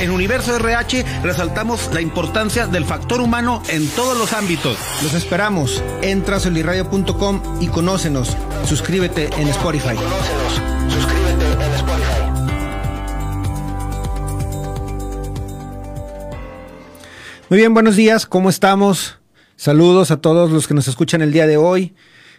[0.00, 4.78] En Universo RH resaltamos la importancia del factor humano en todos los ámbitos.
[5.02, 5.82] Los esperamos.
[6.02, 8.36] Entra a solirradio.com y conócenos.
[8.64, 9.96] Suscríbete en Spotify.
[9.96, 10.62] Conócenos.
[10.88, 12.22] Suscríbete en Spotify.
[17.50, 18.24] Muy bien, buenos días.
[18.24, 19.18] ¿Cómo estamos?
[19.56, 21.96] Saludos a todos los que nos escuchan el día de hoy.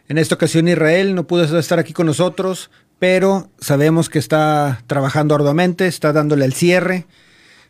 [0.07, 5.35] En esta ocasión Israel no pudo estar aquí con nosotros, pero sabemos que está trabajando
[5.35, 7.05] arduamente, está dándole el cierre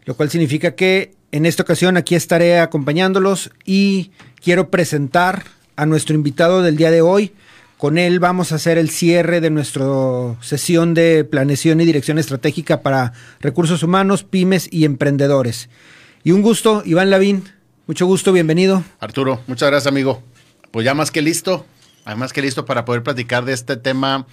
[0.06, 4.12] lo cual significa que en esta ocasión aquí estaré acompañándolos y
[4.42, 5.44] quiero presentar
[5.76, 7.34] a nuestro invitado del día de hoy.
[7.78, 9.86] Con él vamos a hacer el cierre de nuestra
[10.42, 15.70] sesión de planeación y dirección estratégica para recursos humanos, pymes y emprendedores.
[16.24, 17.44] Y un gusto, Iván Lavín,
[17.88, 18.84] mucho gusto, bienvenido.
[19.00, 20.22] Arturo, muchas gracias amigo.
[20.72, 21.66] Pues ya más que listo,
[22.18, 24.28] más que listo para poder platicar de este tema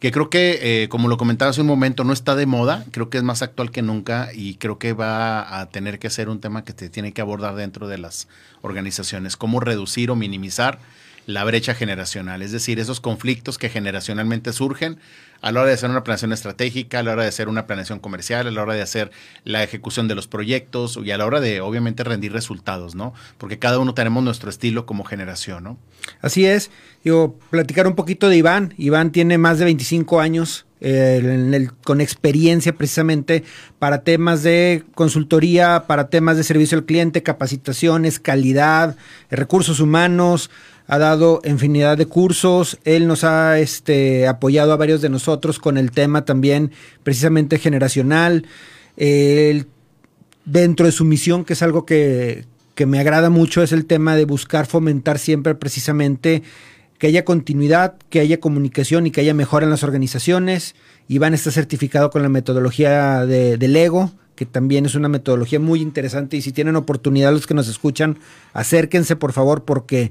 [0.00, 3.10] que creo que, eh, como lo comentaba hace un momento, no está de moda, creo
[3.10, 6.40] que es más actual que nunca y creo que va a tener que ser un
[6.40, 8.26] tema que se tiene que abordar dentro de las
[8.62, 10.78] organizaciones, cómo reducir o minimizar
[11.26, 14.98] la brecha generacional, es decir, esos conflictos que generacionalmente surgen
[15.42, 17.98] a la hora de hacer una planeación estratégica, a la hora de hacer una planeación
[17.98, 19.10] comercial, a la hora de hacer
[19.44, 23.14] la ejecución de los proyectos y a la hora de, obviamente, rendir resultados, ¿no?
[23.38, 25.78] Porque cada uno tenemos nuestro estilo como generación, ¿no?
[26.20, 26.70] Así es.
[27.04, 28.74] Yo platicar un poquito de Iván.
[28.76, 33.44] Iván tiene más de 25 años eh, con experiencia precisamente
[33.78, 38.96] para temas de consultoría, para temas de servicio al cliente, capacitaciones, calidad,
[39.30, 40.50] recursos humanos,
[40.90, 45.78] ha dado infinidad de cursos, él nos ha este, apoyado a varios de nosotros con
[45.78, 46.72] el tema también
[47.04, 48.44] precisamente generacional,
[50.44, 54.16] dentro de su misión, que es algo que, que me agrada mucho, es el tema
[54.16, 56.42] de buscar fomentar siempre precisamente
[56.98, 60.74] que haya continuidad, que haya comunicación y que haya mejora en las organizaciones.
[61.06, 65.82] Iván está certificado con la metodología de, del ego, que también es una metodología muy
[65.82, 66.36] interesante.
[66.36, 68.18] Y si tienen oportunidad los que nos escuchan,
[68.54, 70.10] acérquense por favor porque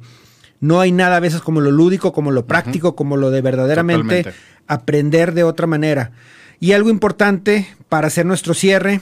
[0.59, 4.25] no hay nada a veces como lo lúdico, como lo práctico, como lo de verdaderamente
[4.67, 6.11] aprender de otra manera.
[6.59, 9.01] Y algo importante para hacer nuestro cierre,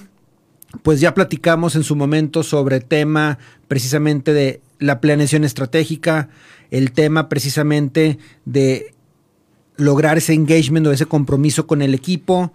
[0.84, 6.29] pues ya platicamos en su momento sobre el tema precisamente de la planeación estratégica,
[6.69, 8.94] el tema precisamente de
[9.78, 12.53] lograr ese engagement o ese compromiso con el equipo,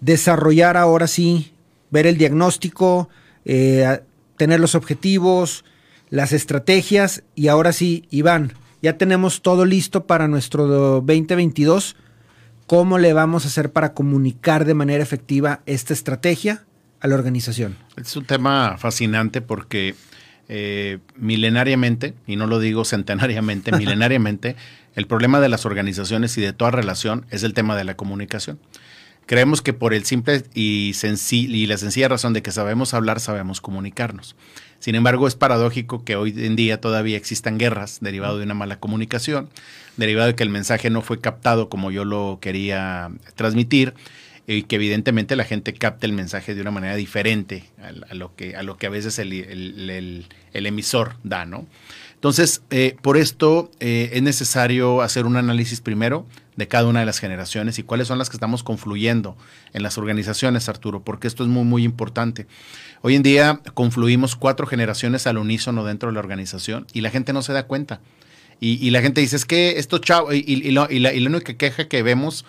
[0.00, 1.52] desarrollar ahora sí,
[1.90, 3.08] ver el diagnóstico,
[3.44, 4.00] eh,
[4.36, 5.64] tener los objetivos,
[6.10, 8.52] las estrategias y ahora sí, Iván,
[8.82, 11.96] ya tenemos todo listo para nuestro 2022.
[12.66, 16.64] ¿Cómo le vamos a hacer para comunicar de manera efectiva esta estrategia
[17.00, 17.76] a la organización?
[17.96, 19.94] Es un tema fascinante porque
[20.48, 24.56] eh, milenariamente, y no lo digo centenariamente, milenariamente,
[24.94, 28.58] el problema de las organizaciones y de toda relación es el tema de la comunicación.
[29.26, 30.94] Creemos que por el simple y,
[31.32, 34.36] y la sencilla razón de que sabemos hablar, sabemos comunicarnos.
[34.78, 38.78] Sin embargo, es paradójico que hoy en día todavía existan guerras derivado de una mala
[38.78, 39.48] comunicación,
[39.96, 43.94] derivado de que el mensaje no fue captado como yo lo quería transmitir
[44.46, 48.56] y que evidentemente la gente capte el mensaje de una manera diferente a, lo, que,
[48.56, 51.66] a lo que a veces el, el, emisor da, ¿no?
[52.14, 57.06] Entonces, eh, por esto eh, es necesario hacer un análisis primero de cada una de
[57.06, 59.36] las generaciones y cuáles son las que estamos confluyendo
[59.74, 62.46] en las organizaciones, Arturo, porque esto es muy, muy importante.
[63.02, 67.32] Hoy en día confluimos cuatro generaciones al unísono dentro de la organización y la gente
[67.32, 68.00] no se da cuenta.
[68.60, 71.86] Y, la gente dice, es que estos chavos, y, y, la, y, la, única queja
[71.86, 72.44] que vemos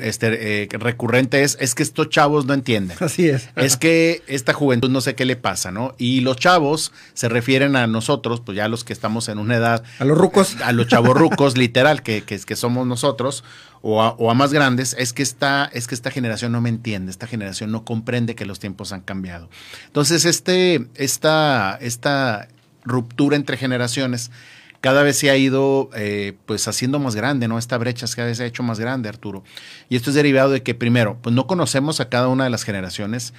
[0.00, 2.96] este, eh, recurrente es, es que estos chavos no entienden.
[3.00, 3.48] Así es.
[3.56, 5.94] Es que esta juventud no sé qué le pasa, ¿no?
[5.98, 9.82] Y los chavos se refieren a nosotros, pues ya los que estamos en una edad.
[9.98, 10.56] A los rucos.
[10.62, 13.44] A los chavos rucos, literal, que, que, que somos nosotros,
[13.80, 16.68] o a, o a, más grandes, es que, esta, es que esta generación no me
[16.68, 19.48] entiende, esta generación no comprende que los tiempos han cambiado.
[19.86, 22.48] Entonces, este, esta, esta
[22.84, 24.30] ruptura entre generaciones
[24.80, 27.58] cada vez se ha ido eh, pues haciendo más grande, ¿no?
[27.58, 29.42] Esta brecha cada vez se ha hecho más grande, Arturo.
[29.88, 32.64] Y esto es derivado de que primero, pues no conocemos a cada una de las
[32.64, 33.34] generaciones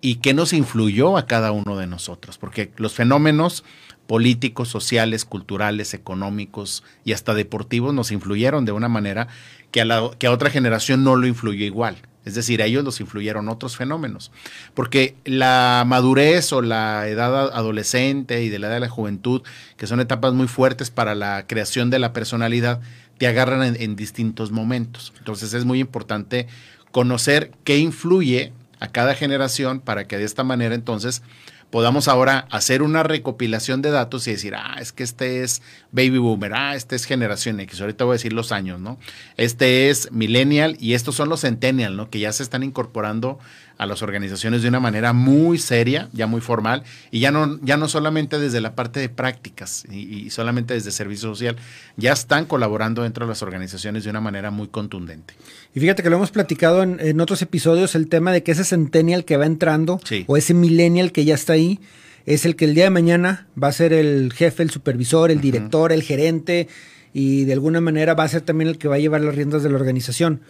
[0.00, 3.64] y qué nos influyó a cada uno de nosotros, porque los fenómenos
[4.06, 9.28] políticos, sociales, culturales, económicos y hasta deportivos nos influyeron de una manera
[9.70, 11.96] que a, la, que a otra generación no lo influyó igual.
[12.24, 14.30] Es decir, a ellos los influyeron otros fenómenos.
[14.74, 19.42] Porque la madurez o la edad adolescente y de la edad de la juventud,
[19.76, 22.80] que son etapas muy fuertes para la creación de la personalidad,
[23.18, 25.12] te agarran en, en distintos momentos.
[25.18, 26.46] Entonces es muy importante
[26.92, 31.22] conocer qué influye a cada generación para que de esta manera entonces
[31.70, 35.62] podamos ahora hacer una recopilación de datos y decir, ah, es que este es
[35.92, 38.98] baby boomer, ah, este es generación X, ahorita voy a decir los años, ¿no?
[39.36, 42.10] Este es millennial y estos son los centennial, ¿no?
[42.10, 43.38] Que ya se están incorporando
[43.80, 47.78] a las organizaciones de una manera muy seria, ya muy formal, y ya no, ya
[47.78, 51.56] no solamente desde la parte de prácticas y, y solamente desde servicio social,
[51.96, 55.32] ya están colaborando dentro de las organizaciones de una manera muy contundente.
[55.74, 58.64] Y fíjate que lo hemos platicado en, en otros episodios, el tema de que ese
[58.64, 60.24] centennial que va entrando, Sí.
[60.26, 61.80] o ese millennial que ya está ahí,
[62.26, 65.40] es el que el día de mañana va a ser el jefe, el supervisor, el
[65.40, 66.68] director, el gerente,
[67.14, 69.62] y de alguna manera va a ser también el que va a llevar las riendas
[69.62, 70.42] de la organización.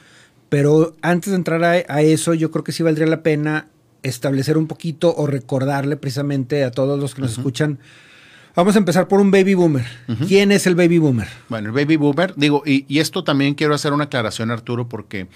[0.51, 3.69] Pero antes de entrar a, a eso, yo creo que sí valdría la pena
[4.03, 7.79] establecer un poquito o recordarle precisamente a todos los que nos escuchan.
[8.57, 9.87] Vamos a empezar por un baby boomer.
[10.27, 11.29] ¿Quién es el baby boomer?
[11.49, 15.29] Bueno, el baby boomer, digo, y, y esto también quiero hacer una aclaración, Arturo, porque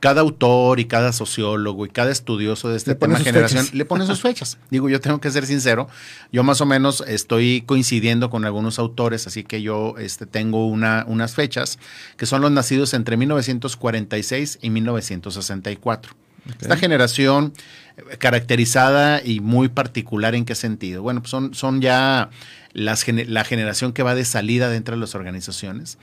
[0.00, 3.74] cada autor y cada sociólogo y cada estudioso de este Le tema generación fechas.
[3.74, 4.58] le pone sus fechas.
[4.70, 5.88] Digo, yo tengo que ser sincero,
[6.32, 11.04] yo más o menos estoy coincidiendo con algunos autores, así que yo este, tengo una,
[11.06, 11.78] unas fechas
[12.16, 16.12] que son los nacidos entre 1946 y 1964.
[16.60, 17.52] Esta generación
[17.96, 21.02] eh, caracterizada y muy particular en qué sentido.
[21.02, 22.30] Bueno, pues son, son ya
[22.72, 25.98] las, la generación que va de salida dentro de las organizaciones.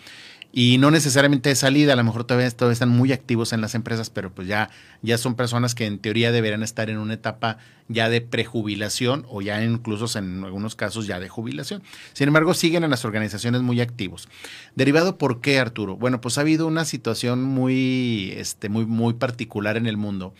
[0.57, 3.75] Y no necesariamente de salida, a lo mejor todavía, todavía están muy activos en las
[3.75, 4.69] empresas, pero pues ya,
[5.01, 7.57] ya son personas que en teoría deberían estar en una etapa
[7.89, 11.83] ya de prejubilación o ya incluso en algunos casos ya de jubilación.
[12.13, 14.29] Sin embargo, siguen en las organizaciones muy activos.
[14.75, 15.97] ¿Derivado por qué, Arturo?
[15.97, 20.33] Bueno, pues ha habido una situación muy, este, muy, muy particular en el mundo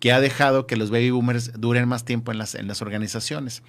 [0.00, 3.62] que ha dejado que los baby boomers duren más tiempo en las, en las organizaciones.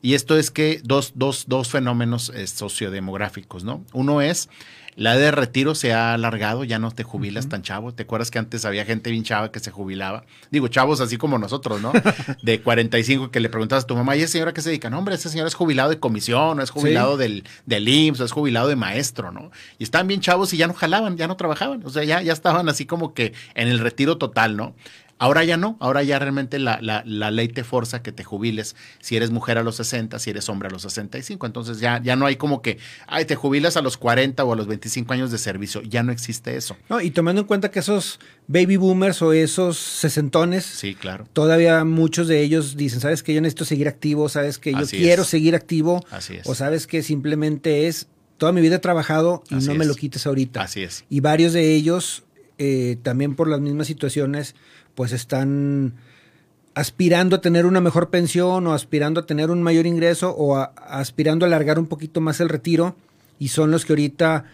[0.00, 3.84] Y esto es que dos, dos, dos fenómenos eh, sociodemográficos, ¿no?
[3.92, 4.48] Uno es
[4.96, 7.92] la edad de retiro se ha alargado, ya no te jubilas tan chavo.
[7.92, 10.24] ¿Te acuerdas que antes había gente bien chava que se jubilaba?
[10.50, 11.92] Digo, chavos así como nosotros, ¿no?
[12.42, 14.90] De 45 que le preguntabas a tu mamá, ¿y esa señora qué se dedica?
[14.90, 18.24] No, hombre, ese señor es jubilado de comisión, o es jubilado del, del IMSS, o
[18.24, 19.50] es jubilado de maestro, ¿no?
[19.78, 21.82] Y estaban bien chavos y ya no jalaban, ya no trabajaban.
[21.84, 24.74] O sea, ya, ya estaban así como que en el retiro total, ¿no?
[25.18, 28.74] Ahora ya no, ahora ya realmente la, la, la, ley te forza que te jubiles
[29.00, 31.46] si eres mujer a los 60, si eres hombre a los 65.
[31.46, 34.56] Entonces ya, ya no hay como que, ay, te jubilas a los 40 o a
[34.56, 35.82] los 25 años de servicio.
[35.82, 36.76] Ya no existe eso.
[36.88, 38.18] No, y tomando en cuenta que esos
[38.48, 41.26] baby boomers o esos sesentones, sí, claro.
[41.32, 44.96] todavía muchos de ellos dicen, sabes que yo necesito seguir activo, sabes que yo Así
[44.98, 45.28] quiero es.
[45.28, 46.46] seguir activo, Así es.
[46.48, 49.94] o sabes que simplemente es, toda mi vida he trabajado y Así no me lo
[49.94, 50.62] quites ahorita.
[50.62, 51.04] Así es.
[51.08, 52.24] Y varios de ellos,
[52.58, 54.54] eh, también por las mismas situaciones,
[54.94, 55.94] pues están
[56.74, 60.72] aspirando a tener una mejor pensión o aspirando a tener un mayor ingreso o a-
[60.88, 62.96] aspirando a alargar un poquito más el retiro
[63.38, 64.44] y son los que ahorita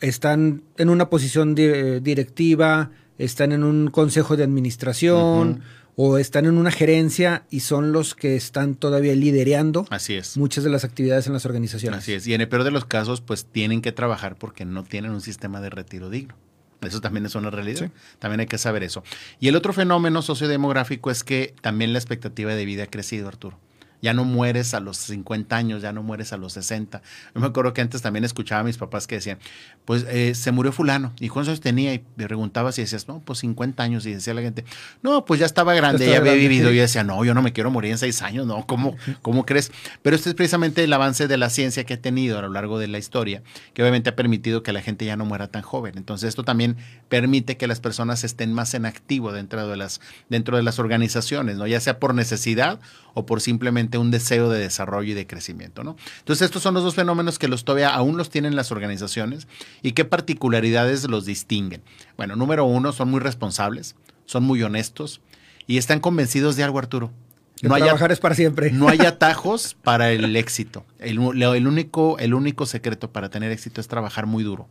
[0.00, 5.62] están en una posición di- directiva, están en un consejo de administración
[5.96, 10.36] o están en una gerencia y son los que están todavía liderando Así es.
[10.36, 11.98] muchas de las actividades en las organizaciones.
[11.98, 12.24] Así es.
[12.28, 15.20] Y en el peor de los casos, pues tienen que trabajar porque no tienen un
[15.20, 16.36] sistema de retiro digno.
[16.82, 17.86] Eso también es una realidad.
[17.86, 17.90] Sí.
[18.18, 19.02] También hay que saber eso.
[19.40, 23.58] Y el otro fenómeno sociodemográfico es que también la expectativa de vida ha crecido, Arturo.
[24.00, 27.02] Ya no mueres a los 50 años, ya no mueres a los 60.
[27.34, 29.38] Yo me acuerdo que antes también escuchaba a mis papás que decían,
[29.84, 31.12] pues eh, se murió fulano.
[31.18, 31.94] ¿Y cuántos años tenía?
[31.94, 34.06] Y me preguntabas y decías, no, pues 50 años.
[34.06, 34.64] Y decía la gente,
[35.02, 36.68] no, pues ya estaba grande, Ya había grande, vivido.
[36.68, 36.74] sí.
[36.74, 39.44] Y yo decía, no, yo no me quiero morir en seis años, no, ¿cómo, cómo
[39.44, 39.72] crees?
[40.02, 42.78] Pero este es precisamente el avance de la ciencia que ha tenido a lo largo
[42.78, 43.42] de la historia,
[43.74, 45.94] que obviamente ha permitido que la gente ya no muera tan joven.
[45.96, 46.76] Entonces esto también
[47.08, 51.56] permite que las personas estén más en activo dentro de las, dentro de las organizaciones,
[51.56, 51.66] ¿no?
[51.66, 52.80] Ya sea por necesidad
[53.18, 55.96] o por simplemente un deseo de desarrollo y de crecimiento, ¿no?
[56.20, 59.48] Entonces estos son los dos fenómenos que los todavía aún los tienen las organizaciones
[59.82, 61.82] y qué particularidades los distinguen.
[62.16, 65.20] Bueno, número uno, son muy responsables, son muy honestos
[65.66, 67.10] y están convencidos de algo, Arturo.
[67.62, 68.70] No hay, trabajar es para siempre.
[68.70, 70.84] no hay atajos para el éxito.
[70.98, 74.68] El único, el único secreto para tener éxito es trabajar muy duro.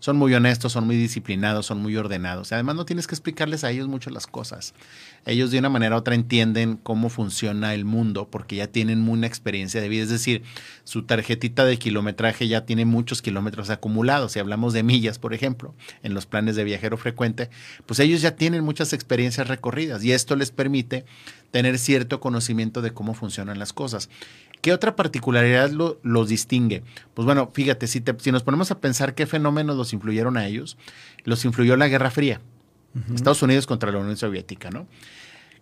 [0.00, 2.52] Son muy honestos, son muy disciplinados, son muy ordenados.
[2.52, 4.74] Además, no tienes que explicarles a ellos mucho las cosas.
[5.26, 9.26] Ellos de una manera u otra entienden cómo funciona el mundo porque ya tienen una
[9.26, 10.04] experiencia de vida.
[10.04, 10.42] Es decir,
[10.84, 14.32] su tarjetita de kilometraje ya tiene muchos kilómetros acumulados.
[14.32, 17.50] Si hablamos de millas, por ejemplo, en los planes de viajero frecuente,
[17.86, 21.04] pues ellos ya tienen muchas experiencias recorridas y esto les permite
[21.50, 24.08] tener cierto conocimiento de cómo funcionan las cosas.
[24.60, 26.82] ¿Qué otra particularidad lo- los distingue?
[27.14, 30.46] Pues bueno, fíjate, si, te- si nos ponemos a pensar qué fenómenos los influyeron a
[30.46, 30.76] ellos,
[31.24, 32.40] los influyó la Guerra Fría.
[33.14, 34.86] Estados Unidos contra la Unión Soviética, ¿no?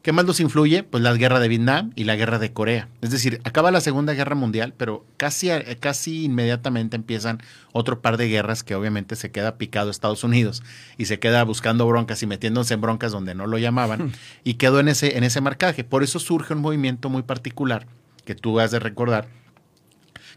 [0.05, 0.83] ¿Qué más los influye?
[0.83, 2.91] Pues la guerra de Vietnam y la guerra de Corea.
[3.00, 5.49] Es decir, acaba la Segunda Guerra Mundial, pero casi,
[5.81, 7.41] casi inmediatamente empiezan
[7.73, 10.62] otro par de guerras que obviamente se queda picado Estados Unidos
[10.99, 14.12] y se queda buscando broncas y metiéndose en broncas donde no lo llamaban
[14.45, 15.85] y quedó en ese, en ese marcaje.
[15.85, 17.87] Por eso surge un movimiento muy particular
[18.26, 19.29] que tú has de recordar,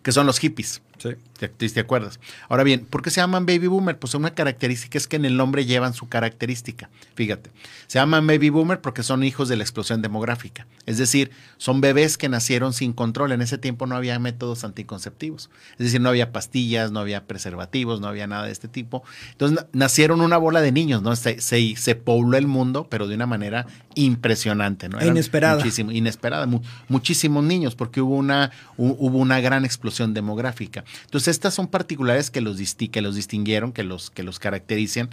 [0.02, 0.82] que son los hippies.
[1.10, 1.16] Sí.
[1.38, 2.20] ¿Te, te acuerdas?
[2.50, 4.00] Ahora bien, ¿por qué se llaman baby boomer?
[4.00, 6.90] Pues una característica es que en el nombre llevan su característica.
[7.16, 7.52] Fíjate,
[7.86, 10.66] se llaman baby boomer porque son hijos de la explosión demográfica.
[10.88, 13.32] Es decir, son bebés que nacieron sin control.
[13.32, 15.50] En ese tiempo no había métodos anticonceptivos.
[15.74, 19.04] Es decir, no había pastillas, no había preservativos, no había nada de este tipo.
[19.32, 21.16] Entonces nacieron una bola de niños, ¿no?
[21.16, 24.98] Se, se, se pobló el mundo, pero de una manera impresionante, ¿no?
[24.98, 25.58] Eran inesperada.
[25.58, 26.46] Muchísimo, inesperada.
[26.48, 30.84] Mu muchísimos niños porque hubo una, hubo una gran explosión demográfica.
[31.06, 35.10] Entonces, estas son particulares que los, que los distinguieron, que los, que los caracterizan,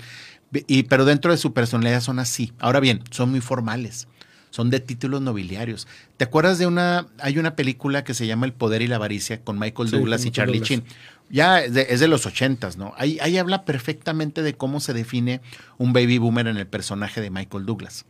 [0.66, 2.52] y, pero dentro de su personalidad son así.
[2.58, 4.06] Ahora bien, son muy formales,
[4.50, 5.88] son de títulos nobiliarios.
[6.16, 9.40] ¿Te acuerdas de una, hay una película que se llama El Poder y la Avaricia
[9.40, 10.68] con Michael Sí, Douglas y Charlie Douglas.
[10.68, 10.84] Chin?
[11.30, 12.92] Ya es de, es de los ochentas, ¿no?
[12.96, 15.40] Ahí, ahí habla perfectamente de cómo se define
[15.78, 18.04] un baby boomer en el personaje de Michael Douglas.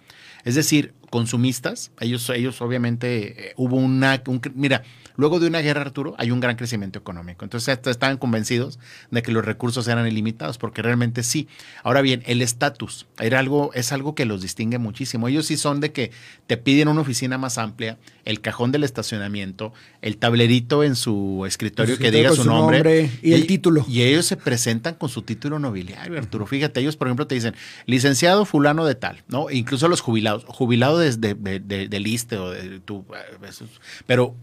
[0.45, 4.83] Es decir, consumistas, ellos, ellos obviamente eh, hubo una, un mira,
[5.17, 7.45] luego de una guerra, Arturo, hay un gran crecimiento económico.
[7.45, 8.81] Entonces est- estaban convencidos
[9.13, 11.47] de que los recursos eran ilimitados, porque realmente sí.
[11.85, 15.29] Ahora bien, el estatus era algo, es algo que los distingue muchísimo.
[15.29, 16.11] Ellos sí son de que
[16.49, 19.73] te piden una oficina más amplia, el cajón del estacionamiento,
[20.03, 23.85] el tablerito en su escritorio Su que diga su nombre, nombre y el título.
[23.89, 26.45] Y ellos se presentan con su título nobiliario, Arturo.
[26.47, 27.55] Fíjate, ellos, por ejemplo, te dicen,
[27.87, 29.49] licenciado fulano de tal, ¿no?
[29.49, 33.05] E incluso los jubilados, jubilado desde de, de, del ISSSTE o de tu,
[34.07, 34.35] pero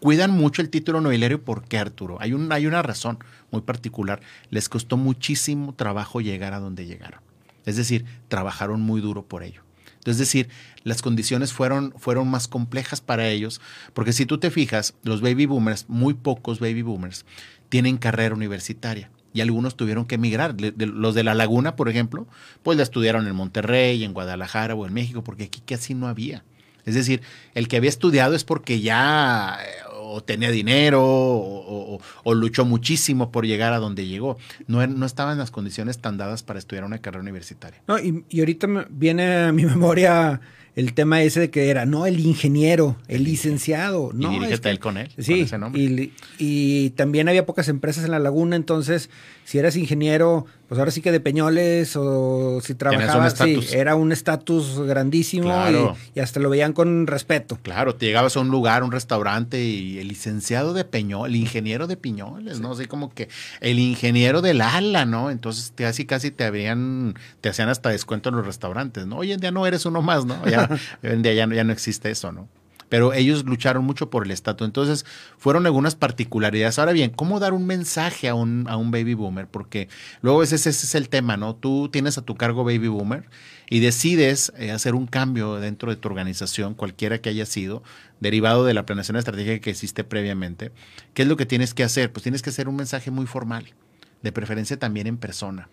[0.00, 1.42] cuidan mucho el título nobiliario.
[1.42, 2.18] ¿Por qué, Arturo?
[2.20, 3.18] Hay, un, hay una razón
[3.50, 4.20] muy particular.
[4.50, 7.20] Les costó muchísimo trabajo llegar a donde llegaron.
[7.64, 9.62] Es decir, trabajaron muy duro por ello.
[10.04, 10.48] Es decir,
[10.84, 13.60] las condiciones fueron, fueron más complejas para ellos,
[13.92, 17.26] porque si tú te fijas, los baby boomers, muy pocos baby boomers,
[17.68, 20.56] tienen carrera universitaria y algunos tuvieron que emigrar.
[20.78, 22.26] Los de la Laguna, por ejemplo,
[22.62, 26.42] pues la estudiaron en Monterrey, en Guadalajara o en México, porque aquí casi no había.
[26.84, 27.20] Es decir,
[27.54, 29.68] el que había estudiado es porque ya eh,
[30.00, 32.00] o tenía dinero o,
[32.34, 34.38] luchó muchísimo por llegar a donde llegó.
[34.68, 37.82] No, er- no estaban en las condiciones tan dadas para estudiar una carrera universitaria.
[37.88, 40.40] No, y, y ahorita viene a mi memoria
[40.76, 44.10] el tema ese de que era, no, el ingeniero, el licenciado.
[44.12, 46.12] Y No, dirígete es que- él con él, con Sí, ese nombre.
[46.38, 49.10] y, también había pocas empresas en la laguna, entonces
[49.44, 54.10] si eras ingeniero, pues ahora sí que de Peñoles o si trabajabas, sí, era un
[54.10, 55.96] estatus grandísimo Claro.
[56.14, 57.56] y, y hasta lo veían con respeto.
[57.62, 61.86] Claro, te llegabas a un lugar, un restaurante y el licenciado de Peñol, el ingeniero
[61.86, 62.72] de Piñoles, ¿no?
[62.72, 63.28] Así como que
[63.60, 65.30] el ingeniero del ala, ¿no?
[65.30, 69.18] Entonces te casi casi te habrían, te hacían hasta descuento en los restaurantes, ¿no?
[69.18, 70.44] Hoy en día no eres uno más, ¿no?
[70.48, 70.65] Ya,
[71.02, 72.48] hoy en día ya, no- ya no existe eso, ¿no?
[72.88, 74.64] Pero ellos lucharon mucho por el estatus.
[74.64, 75.04] Entonces,
[75.38, 76.78] fueron algunas particularidades.
[76.78, 79.48] Ahora bien, ¿cómo dar un mensaje a un, a un baby boomer?
[79.48, 79.88] Porque
[80.22, 81.56] luego ese, ese es el tema, ¿no?
[81.56, 83.24] Tú tienes a tu cargo baby boomer
[83.68, 87.82] y decides eh, hacer un cambio dentro de tu organización, cualquiera que haya sido,
[88.20, 90.70] derivado de la planeación estratégica que existe previamente.
[91.12, 92.12] ¿Qué es lo que tienes que hacer?
[92.12, 93.74] Pues tienes que hacer un mensaje muy formal,
[94.22, 95.68] de preferencia también en persona.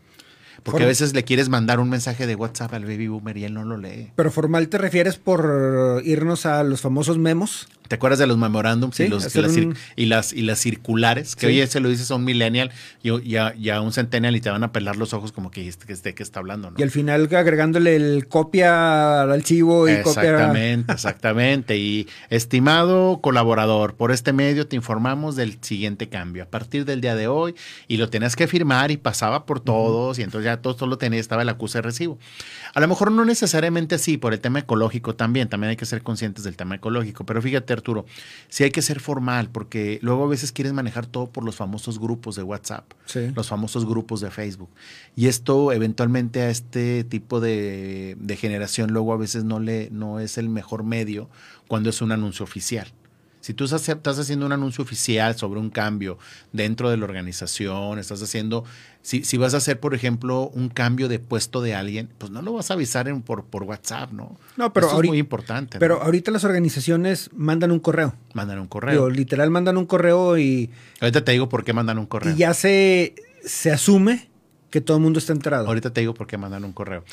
[0.62, 3.54] Porque a veces le quieres mandar un mensaje de WhatsApp al baby boomer y él
[3.54, 4.12] no lo lee.
[4.16, 7.68] Pero formal te refieres por irnos a los famosos memos.
[7.88, 10.60] ¿Te acuerdas de los memorándums Sí, y, los- y las, un- y, las, y las
[10.60, 11.36] circulares?
[11.36, 11.54] Que Sí.
[11.54, 12.72] oye, se lo dices a un millennial
[13.04, 15.68] y, a, y a un centennial y te van a pelar los ojos como que
[15.68, 16.78] este que, este, que está hablando, ¿no?
[16.80, 20.22] Y al final agregándole el copia al archivo y copia.
[20.24, 21.78] Exactamente, exactamente.
[21.78, 26.44] Y estimado colaborador, por este medio te informamos del siguiente cambio.
[26.44, 27.54] A partir del día de hoy,
[27.88, 31.20] y lo tenías que firmar y pasaba por todos, y entonces ya todo solo tenía,
[31.20, 32.20] estaba el acuse de recibo.
[32.74, 36.04] A lo mejor no necesariamente así, por el tema ecológico también, también hay que ser
[36.04, 37.26] conscientes del tema ecológico.
[37.26, 38.06] Pero fíjate, Arturo,
[38.50, 42.00] sí hay que ser formal, porque luego a veces quieres manejar todo por los famosos
[42.00, 43.32] grupos de WhatsApp Sí.
[43.36, 44.70] los famosos grupos de Facebook.
[45.16, 50.20] Y esto eventualmente a este tipo de, de generación luego a veces no, le, no
[50.20, 51.30] es el mejor medio
[51.68, 52.88] cuando es un anuncio oficial.
[53.44, 56.18] Si tú estás haciendo un anuncio oficial sobre un cambio
[56.54, 58.64] dentro de la organización, estás haciendo,
[59.02, 62.42] si, si vas a hacer, por ejemplo, un cambio de puesto de alguien, pues no
[62.42, 64.38] lo vas a avisar en, por, por WhatsApp, ¿no?
[64.56, 65.76] No, pero Esto es muy importante.
[65.76, 65.80] ¿no?
[65.82, 68.16] Pero ahorita las organizaciones mandan un correo.
[68.34, 69.10] mandan un Digo, correo.
[69.10, 70.70] literal mandan un correo y,
[71.02, 72.34] Ahorita te digo por qué mandan un correo.
[72.34, 74.30] y ya se, se asume
[74.70, 75.68] que todo el mundo está enterado.
[75.68, 77.04] Ahorita te digo por qué mandan un correo.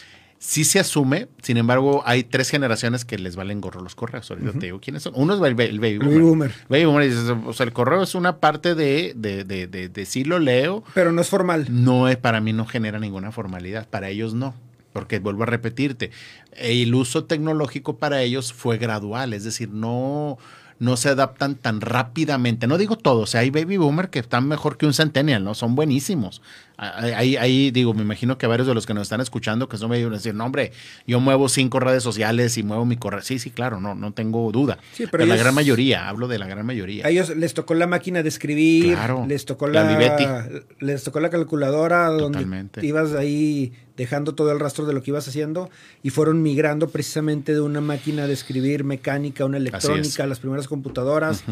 [0.43, 4.31] Sí se asume, sin embargo, hay tres generaciones que les valen gorro los correos.
[4.31, 5.13] Ahorita te digo quiénes son.
[5.15, 6.15] Uno es el, ba- el baby boomer.
[6.15, 6.53] baby boomer.
[6.71, 10.07] Baby boomer dices, o sea, el correo es una parte de, de, de, de, de
[10.07, 10.83] sí lo leo.
[10.95, 11.67] Pero no es formal.
[11.69, 13.87] No es, para mí no genera ninguna formalidad.
[13.91, 14.55] Para ellos no.
[14.95, 16.11] porque vuelvo a repetirte,
[16.57, 20.39] el uso tecnológico para ellos fue gradual, es decir, no,
[20.79, 22.67] no se adaptan tan rápidamente.
[22.67, 25.55] No digo todos, hay baby boomer que están mejor que un centennial, ¿no?
[25.55, 26.41] Son buenísimos.
[26.83, 29.91] Ahí, ahí digo, me imagino que varios de los que nos están escuchando que son
[29.91, 30.73] medio decir, no, hombre,
[31.07, 33.21] yo muevo cinco redes sociales y muevo mi correo.
[33.21, 34.79] Sí, sí, claro, no, no tengo duda.
[34.95, 37.05] Sí, pero, la gran mayoría, hablo de la gran mayoría.
[37.05, 41.21] A ellos les tocó la máquina de escribir, Claro, les tocó la la, les tocó
[41.21, 42.81] la calculadora Totalmente.
[42.81, 45.69] donde ibas ahí dejando todo el rastro de lo que ibas haciendo
[46.03, 50.39] y fueron migrando precisamente de una máquina de escribir mecánica a una electrónica, a las
[50.41, 51.45] primeras computadoras,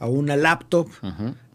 [0.00, 0.88] a una laptop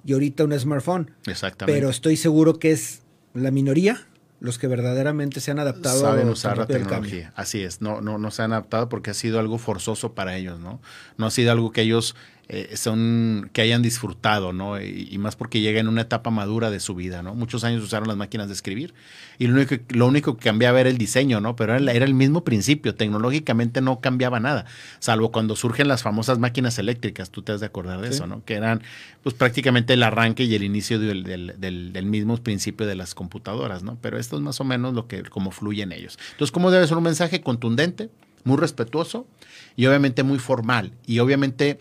[0.06, 1.12] y ahorita un smartphone.
[1.26, 1.78] Exactamente.
[1.78, 3.02] Pero estoy seguro que es
[3.38, 4.08] la minoría
[4.40, 7.34] los que verdaderamente se han adaptado saben tan usar la tecnología.
[7.36, 10.60] Así es, no, no, no se han adaptado porque ha sido algo forzoso para ellos,
[10.60, 10.80] ¿no?
[11.18, 12.16] No ha sido algo que ellos
[12.50, 14.80] eh, son, que hayan disfrutado, ¿no?
[14.82, 17.36] Y, y más porque llega en una etapa madura de su vida, ¿no?
[17.36, 18.94] Muchos años usaron las máquinas de escribir
[19.38, 21.56] y lo único, que- lo único que cambiaba era el diseño, ¿no?
[21.58, 24.66] Pero era, el- era el mismo principio, tecnológicamente no cambiaba nada,
[25.00, 28.14] salvo cuando surgen las famosas máquinas eléctricas, tú te has de acordar de Sí.
[28.16, 28.46] eso, ¿no?
[28.46, 28.82] Que eran
[29.24, 33.14] pues prácticamente el arranque y el inicio del, del- del- del mismo principio de las
[33.14, 33.98] computadoras, ¿no?
[34.02, 36.18] Pero esto es más o menos lo que, como fluyen ellos.
[36.32, 38.10] Entonces, ¿cómo debe ser un mensaje contundente,
[38.46, 39.28] muy respetuoso
[39.76, 40.94] y obviamente muy formal?
[41.06, 41.78] Y obviamente,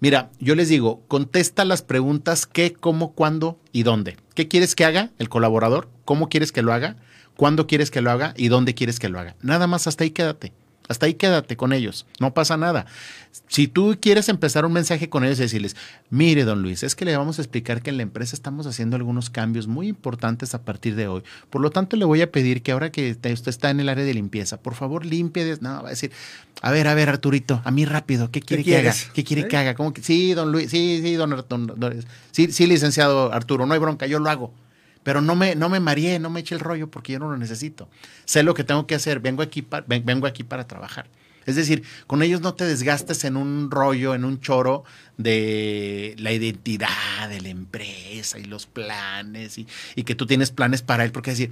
[0.00, 4.16] mira, yo les digo, contesta las preguntas qué, cómo, cuándo y dónde.
[4.34, 5.88] ¿Qué quieres que haga el colaborador?
[6.04, 6.96] ¿Cómo quieres que lo haga?
[7.36, 8.34] ¿Cuándo quieres que lo haga?
[8.36, 9.36] ¿Y dónde quieres que lo haga?
[9.40, 10.52] Nada más hasta ahí quédate.
[10.90, 12.84] Hasta ahí quédate con ellos, no pasa nada.
[13.46, 15.76] Si tú quieres empezar un mensaje con ellos y decirles,
[16.10, 18.96] mire, don Luis, es que le vamos a explicar que en la empresa estamos haciendo
[18.96, 21.22] algunos cambios muy importantes a partir de hoy.
[21.48, 23.88] Por lo tanto, le voy a pedir que ahora que te- usted está en el
[23.88, 25.44] área de limpieza, por favor, limpie.
[25.44, 26.10] de- No, va a decir,
[26.60, 28.92] a ver, a ver, Arturito, a mí rápido, ¿qué quiere que haga?
[29.14, 29.48] ¿Qué quiere ¿Eh?
[29.48, 29.74] que haga?
[29.76, 30.02] ¿Cómo que?
[30.02, 34.08] Sí, don Luis, sí, sí, don, don- don- sí, sí, licenciado Arturo, no hay bronca,
[34.08, 34.52] yo lo hago.
[35.02, 37.36] Pero no me, no me mareé, no me eche el rollo porque yo no lo
[37.38, 37.88] necesito.
[38.26, 41.06] Sé lo que tengo que hacer, vengo aquí, pa- vengo aquí para trabajar.
[41.46, 44.84] Es decir, con ellos no te desgastes en un rollo, en un choro
[45.16, 50.82] de la identidad de la empresa y los planes y, y que tú tienes planes
[50.82, 51.50] para él, porque decir,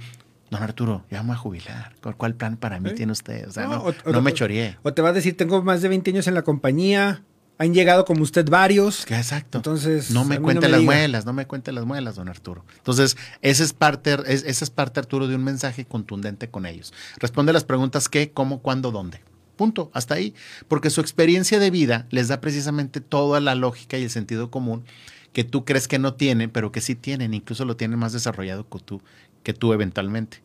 [0.51, 1.95] don Arturo, ya me voy a jubilar.
[2.17, 2.93] ¿Cuál, plan para mí ¿Eh?
[2.93, 3.47] tiene usted?
[3.47, 4.77] O sea, No, no, o- o- no me choreé.
[4.83, 7.23] O te va a decir, tengo más de 20 años en la compañía,
[7.59, 9.05] han llegado como usted varios.
[9.11, 9.59] Exacto.
[9.59, 10.91] Entonces, no me cuente no me las diga.
[10.93, 12.65] muelas, no me cuente las muelas, don Arturo.
[12.77, 16.93] Entonces, esa es parte, es- esa es parte, Arturo, de un mensaje contundente con ellos.
[17.17, 19.21] Responde las preguntas qué, cómo, cuándo, dónde.
[19.57, 20.33] Punto, hasta ahí.
[20.69, 24.85] Porque su experiencia de vida les da precisamente toda la lógica y el sentido común
[25.33, 28.67] que tú crees que no tienen, pero que sí tienen, incluso lo tienen más desarrollado
[28.67, 29.01] que tú,
[29.49, 30.43] que tú eventualmente.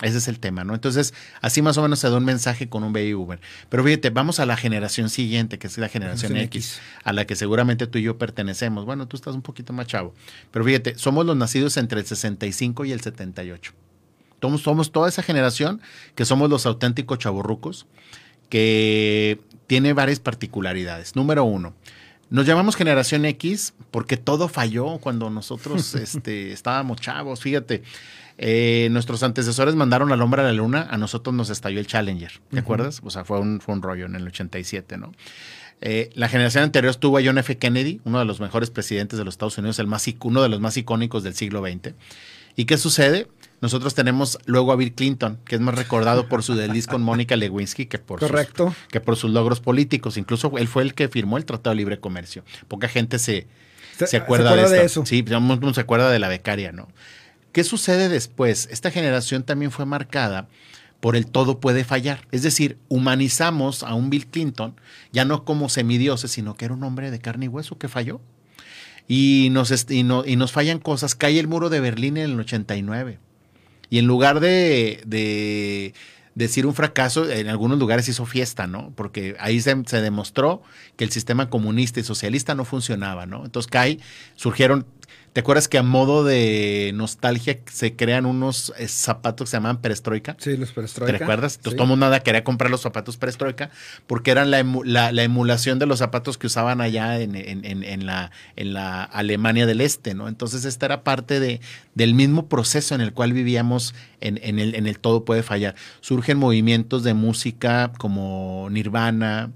[0.00, 0.74] Ese es el tema, ¿no?
[0.74, 3.40] Entonces, así más o menos se da un mensaje con un baby boomer.
[3.68, 6.82] Pero fíjate, vamos a la generación siguiente, que es la generación Generación X, X.
[7.02, 8.84] a la que seguramente tú y yo pertenecemos.
[8.84, 10.14] Bueno, tú estás un poquito más chavo.
[10.52, 13.72] Pero fíjate, somos los nacidos entre el 65 y el 78.
[14.40, 15.80] Somos, somos toda esa generación
[16.14, 17.86] que somos los auténticos chavorrucos,
[18.50, 21.16] que tiene varias particularidades.
[21.16, 21.74] Número uno,
[22.30, 27.40] nos llamamos generación X porque todo falló cuando nosotros este, estábamos chavos.
[27.40, 27.82] Fíjate,
[28.38, 32.32] eh, nuestros antecesores mandaron al hombre a la luna, a nosotros nos estalló el Challenger,
[32.50, 33.00] ¿te acuerdas?
[33.04, 35.12] O sea, fue un, fue un rollo en el 87, ¿no?
[35.80, 37.58] Eh, la generación anterior estuvo a John F.
[37.58, 40.60] Kennedy, uno de los mejores presidentes de los Estados Unidos, el más, uno de los
[40.60, 41.94] más icónicos del siglo XX.
[42.56, 43.26] ¿Y qué sucede?
[43.60, 47.34] Nosotros tenemos luego a Bill Clinton, que es más recordado por su desliz con Mónica
[47.36, 48.74] Lewinsky que por, sus, Correcto.
[48.88, 50.16] que por sus logros políticos.
[50.16, 52.44] Incluso él fue el que firmó el Tratado de Libre Comercio.
[52.68, 53.46] Poca gente se,
[53.96, 55.04] Se- se acuerda, se acuerda de, eso.
[55.06, 56.88] Sí, mundo se acuerda de la becaria, ¿no?
[57.54, 58.68] ¿Qué sucede después?
[58.72, 60.48] Esta generación también fue marcada
[60.98, 62.26] por el todo puede fallar.
[62.32, 64.74] Es decir, humanizamos a un Bill Clinton,
[65.12, 68.20] ya no como semidioses, sino que era un hombre de carne y hueso que falló.
[69.06, 71.14] Y nos, y y nos fallan cosas.
[71.14, 73.20] Cae el muro de Berlín en el 89.
[73.88, 75.94] Y en lugar de, de
[76.34, 78.92] decir un fracaso, en algunos lugares hizo fiesta, ¿no?
[78.96, 80.62] Porque ahí se, se demostró
[80.96, 83.44] que el sistema comunista y socialista no funcionaba, ¿no?
[83.44, 83.98] Entonces cae,
[84.34, 84.86] surgieron,
[85.34, 89.82] ¿te acuerdas que a modo de nostalgia se crean unos eh, zapatos que se llamaban
[89.82, 90.36] perestroika?
[90.38, 91.18] Sí, los ¿Te perestroika.
[91.18, 91.56] recuerdas?
[91.56, 91.76] Entonces Sí.
[91.76, 93.68] todo mundo nada quería comprar los zapatos perestroika
[94.06, 97.64] porque eran la, emu- la- la emulación de los zapatos que usaban allá en, en-
[97.64, 100.28] en- en la, en la Alemania del Este, ¿no?
[100.28, 101.60] Entonces esta era parte de,
[101.94, 105.74] del mismo proceso en el cual vivíamos en, en el, en el todo puede fallar.
[106.00, 109.50] Surgen movimientos de música como Nirvana,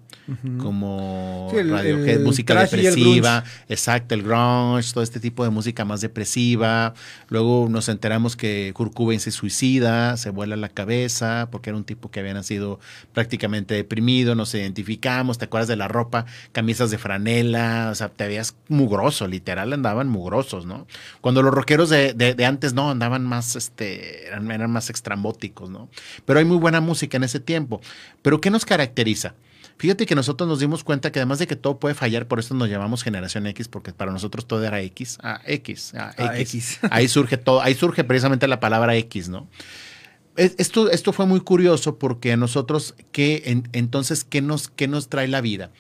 [0.59, 5.45] como Sí, el- Radiohead, el música y el depresiva, exacto, el grunge, todo este tipo
[5.45, 6.95] de música más depresiva.
[7.29, 11.85] Luego nos enteramos que Kurt Cobain se suicida, se vuela la cabeza, porque era un
[11.85, 12.79] tipo que había nacido
[13.13, 16.27] prácticamente deprimido, nos identificamos, ¿te acuerdas de la ropa?
[16.53, 20.87] Camisas de franela, o sea, te veías mugroso, literal, andaban mugrosos, ¿no?
[21.21, 25.71] Cuando los rockeros de, de- de antes no, andaban más, este, eran, eran más extrambóticos,
[25.71, 25.89] ¿no?
[26.25, 27.81] Pero hay muy buena música en ese tiempo.
[28.23, 29.35] Pero ¿qué nos caracteriza?
[29.79, 32.53] Fíjate que nosotros nos dimos cuenta que además de que todo puede fallar, por eso
[32.55, 35.19] nos llamamos generación X, porque para nosotros todo era X.
[35.23, 36.79] Ah, X, ah, Ah, X.
[36.81, 36.91] X.
[36.91, 39.49] Ahí surge todo, ahí surge precisamente la palabra X, ¿no?
[40.37, 44.89] Es- Esto, esto fue muy curioso porque a nosotros, ¿qué, en- entonces, ¿qué nos, ¿qué
[44.89, 45.71] nos trae la vida?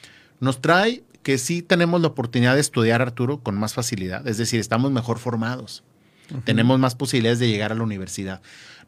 [0.41, 4.27] Nos trae que sí tenemos la oportunidad de estudiar, Arturo, con más facilidad.
[4.29, 5.83] Es decir, estamos mejor formados.
[6.45, 8.43] Tenemos más posibilidades de llegar a la universidad.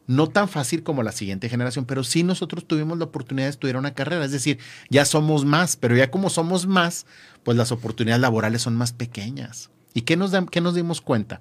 [0.06, 3.76] No tan fácil como la siguiente generación, pero sí nosotros tuvimos la oportunidad de estudiar
[3.76, 4.24] una carrera.
[4.24, 4.58] Es decir,
[4.88, 7.06] ya somos más, pero ya como somos más,
[7.44, 9.70] pues las oportunidades laborales son más pequeñas.
[9.94, 11.40] ¿Y qué nos, da- qué nos dimos cuenta?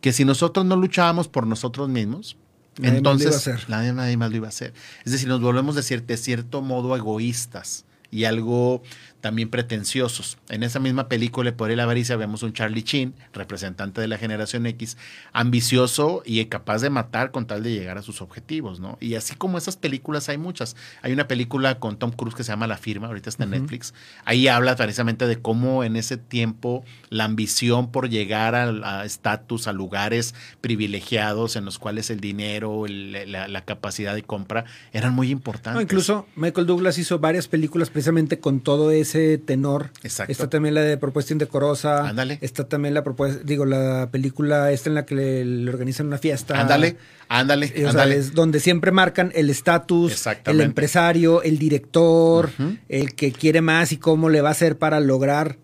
[0.00, 2.36] Que si nosotros no luchábamos por nosotros mismos,
[2.78, 3.68] Nadie más lo iba a entonces hacer.
[3.68, 4.72] nadie, nadie más lo iba a hacer.
[5.04, 8.82] Es decir, nos volvemos de, cier- de cierto modo egoístas y algo
[9.20, 10.38] también pretenciosos.
[10.48, 14.66] En esa misma película, por el avaricia, vemos un Charlie Chin, representante de la generación
[14.66, 14.96] X,
[15.32, 18.98] ambicioso y capaz de matar con tal de llegar a sus objetivos, ¿no?
[19.00, 20.76] Y así como esas películas hay muchas.
[21.02, 23.94] Hay una película con Tom Cruise que se llama La Firma, ahorita está en Netflix.
[24.24, 29.72] Ahí habla precisamente de cómo en ese tiempo la ambición por llegar a estatus, a,
[29.72, 35.30] lugares privilegiados en los cuales el dinero, el- la, la capacidad de compra eran muy
[35.30, 35.74] importantes.
[35.74, 39.90] No, incluso Michael Douglas hizo varias películas precisamente con todo ese tenor.
[40.02, 40.30] Exacto.
[40.32, 42.08] Está también la de Propuesta Indecorosa.
[42.08, 42.38] Ándale.
[42.40, 46.18] Está también la propuesta, digo, la película esta en la que le, le organizan una
[46.18, 46.60] fiesta.
[46.60, 46.96] Ándale,
[47.28, 48.16] ándale, Eh, sea, ándale.
[48.16, 52.50] es donde siempre marcan el estatus, el empresario, el director,
[52.88, 55.56] el que quiere más y cómo le va a hacer para lograr,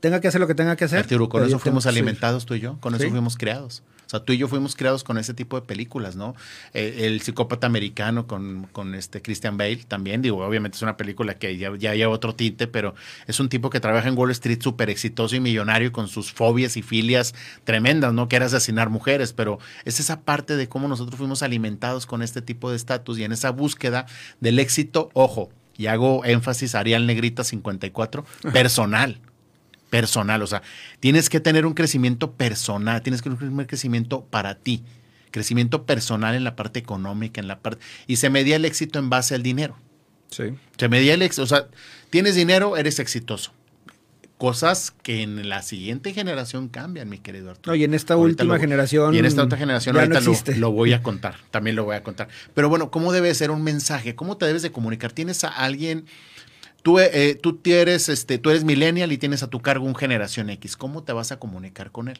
[0.00, 1.00] tenga que hacer lo que tenga que hacer.
[1.00, 3.10] Arturo, con eso fuimos alimentados tú y yo, con eso Sí.
[3.10, 3.82] fuimos creados.
[4.08, 6.34] O sea, tú y yo fuimos creados con ese tipo de películas, ¿no?
[6.72, 11.34] Eh, el psicópata americano con, con este Christian Bale también, digo, obviamente es una película
[11.34, 12.94] que ya, ya lleva otro tinte, pero
[13.26, 16.78] es un tipo que trabaja en Wall Street súper exitoso y millonario con sus fobias
[16.78, 18.28] y filias tremendas, ¿no?
[18.28, 22.40] Que era asesinar mujeres, pero es esa parte de cómo nosotros fuimos alimentados con este
[22.40, 24.06] tipo de estatus y en esa búsqueda
[24.40, 29.20] del éxito, ojo, y hago énfasis, Arial Negrita 54, personal
[29.90, 30.42] personal.
[30.42, 30.62] O sea,
[31.00, 34.82] tienes que tener un crecimiento personal, tienes que tener un crecimiento para ti.
[35.30, 37.84] Crecimiento personal en la parte económica, en la parte.
[38.06, 39.76] Y se medía el éxito en base al dinero.
[40.30, 40.44] Sí.
[40.78, 41.42] Se medía el éxito.
[41.42, 41.66] O sea,
[42.10, 43.52] tienes dinero, eres exitoso.
[44.38, 47.72] Cosas que en la siguiente generación cambian, mi querido Arturo.
[47.72, 50.04] No, y en esta Ahorita última lo- generación Y en esta otra generación ya no
[50.04, 50.56] ahorita lo, existe.
[50.56, 51.34] lo voy a contar.
[51.50, 52.28] También lo voy a contar.
[52.54, 54.14] Pero bueno, ¿cómo debe ser un mensaje?
[54.14, 55.10] ¿Cómo te debes de comunicar?
[55.10, 56.04] ¿Tienes a alguien
[56.88, 60.48] Tú, eh, tú, eres, este, tú eres millennial y tienes a tu cargo un generación
[60.48, 60.74] X.
[60.74, 62.18] ¿Cómo te vas a comunicar con él?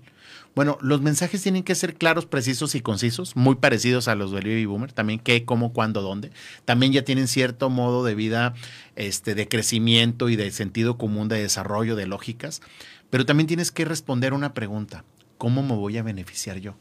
[0.55, 4.45] Bueno, los mensajes tienen que ser claros, precisos y concisos, muy parecidos a los del
[4.45, 4.93] baby boomer.
[4.93, 6.33] También qué, cómo, cuándo, dónde.
[6.67, 8.53] También ya tienen cierto modo de vida,
[8.95, 12.61] este, de crecimiento y de sentido común, de desarrollo, de lógicas.
[13.09, 15.03] Pero también tienes que responder una pregunta.
[15.39, 16.77] ¿Cómo me voy a beneficiar yo?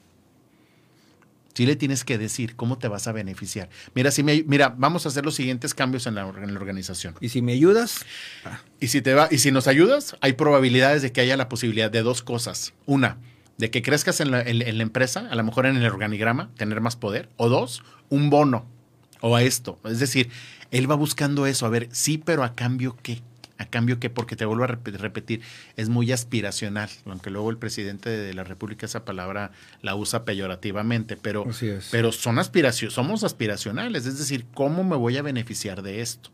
[1.58, 3.68] Sí le tienes que decir cómo te vas a beneficiar.
[3.96, 7.16] Mira, si me, mira, vamos a hacer los siguientes cambios en la, en la organización.
[7.20, 8.06] Y si me ayudas,
[8.80, 11.90] Y si te va, y si nos ayudas, hay probabilidades de que haya la posibilidad
[11.90, 12.74] de dos cosas.
[12.86, 13.18] Una,
[13.58, 16.52] de que crezcas en la, en- en la empresa, a lo mejor en el organigrama,
[16.58, 17.28] tener más poder.
[17.38, 18.68] O dos, un bono.
[19.22, 19.80] O a esto.
[19.84, 20.30] Es decir,
[20.70, 21.66] él va buscando eso.
[21.66, 23.24] A ver, sí, pero a cambio qué.
[23.60, 25.42] A cambio qué, porque te vuelvo a rep- repetir,
[25.76, 31.18] es muy aspiracional, aunque luego el presidente de la República esa palabra la usa peyorativamente,
[31.18, 31.44] pero,
[31.92, 36.30] pero son aspiracio- somos aspiracionales, es decir, ¿cómo me voy a beneficiar de esto?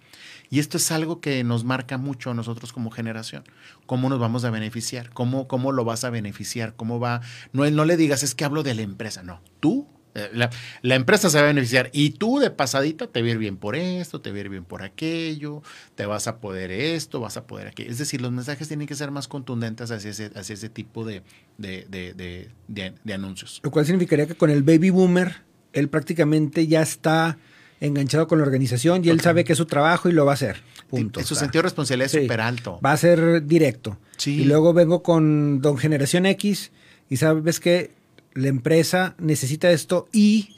[0.49, 3.43] Y esto es algo que nos marca mucho a nosotros como generación.
[3.87, 5.09] ¿Cómo nos vamos a beneficiar?
[5.11, 6.75] ¿Cómo, cómo lo vas a beneficiar?
[6.75, 7.21] ¿Cómo va?
[7.53, 9.23] No, no le digas, es que hablo de la empresa.
[9.23, 9.87] No, tú,
[10.33, 10.49] la,
[10.81, 13.57] la empresa se va a beneficiar y tú de pasadita te va a ir bien
[13.57, 15.63] por esto, te va a ir bien por aquello,
[15.95, 17.89] te vas a poder esto, vas a poder aquello.
[17.89, 21.23] Es decir, los mensajes tienen que ser más contundentes hacia ese, hacia ese tipo de,
[21.57, 23.59] de, de, de, anuncios.
[23.63, 25.37] lo cual significaría que con el baby boomer,
[25.73, 27.37] él prácticamente ya está
[27.79, 30.35] enganchado con la organización y él sabe que es su trabajo y lo va a
[30.35, 30.61] hacer.
[30.89, 31.19] Punto.
[31.19, 32.17] En su sea, sentido de responsabilidad sí.
[32.17, 32.79] es súper alto.
[32.85, 33.97] Va a ser directo.
[34.17, 34.41] Sí.
[34.41, 36.71] Y luego vengo con Don Generación X
[37.09, 37.91] y sabes que
[38.33, 40.55] la empresa necesita esto y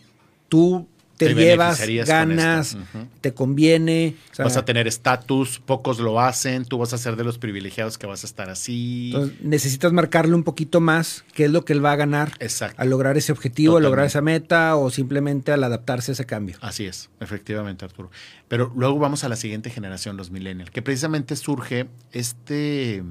[0.49, 2.77] tú te, Te llevas, ganas,
[3.21, 4.15] te conviene.
[4.33, 7.37] o sea, vas a tener estatus, pocos lo hacen, tú vas a ser de los
[7.37, 9.11] privilegiados que vas a estar así.
[9.13, 12.81] entonces, necesitas marcarle un poquito más qué es lo que él va a ganar Exacto.
[12.81, 16.57] al lograr ese objetivo, al lograr esa meta o simplemente al adaptarse a ese cambio.
[16.59, 18.11] Así es, efectivamente, Arturo.
[18.49, 23.03] Pero luego vamos a la siguiente generación, los millennials, que precisamente surge este,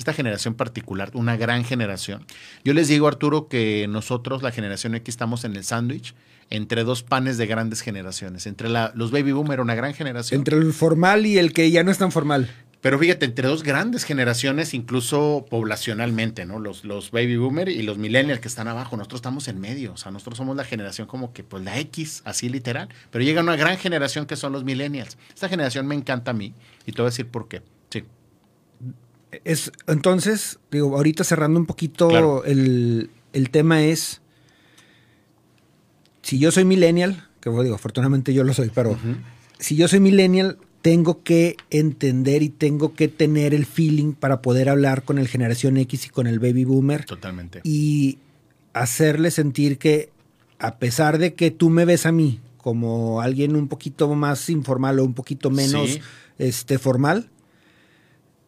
[0.00, 2.26] esta generación particular, una gran generación.
[2.64, 6.14] Yo les digo, Arturo, que nosotros, la generación X, estamos en el sándwich
[6.50, 8.46] entre dos panes de grandes generaciones.
[8.46, 10.40] Entre la, los baby boomer, una gran generación.
[10.40, 12.50] Entre el formal y el que ya no es tan formal.
[12.80, 16.58] Pero fíjate, entre dos grandes generaciones, incluso poblacionalmente, ¿no?
[16.58, 18.96] Los, los baby boomer y los millennials que están abajo.
[18.96, 19.92] Nosotros estamos en medio.
[19.92, 22.88] O sea, nosotros somos la generación como que, pues la X, así literal.
[23.10, 25.18] Pero llega una gran generación que son los millennials.
[25.34, 26.54] Esta generación me encanta a mí.
[26.86, 27.60] Y te voy a decir por qué.
[29.44, 32.44] Es, entonces, digo, ahorita cerrando un poquito Claro.
[32.44, 34.20] el, el tema es,
[36.22, 38.98] si yo soy millennial, que digo, afortunadamente yo lo soy, pero
[39.58, 44.68] si yo soy millennial, tengo que entender y tengo que tener el feeling para poder
[44.68, 47.60] hablar con el generación X y con el baby boomer Totalmente.
[47.64, 48.18] y
[48.72, 50.10] hacerle sentir que
[50.58, 54.98] a pesar de que tú me ves a mí como alguien un poquito más informal
[55.00, 56.00] o un poquito menos Sí.
[56.38, 57.28] este formal,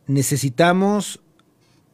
[0.06, 1.20] necesitamos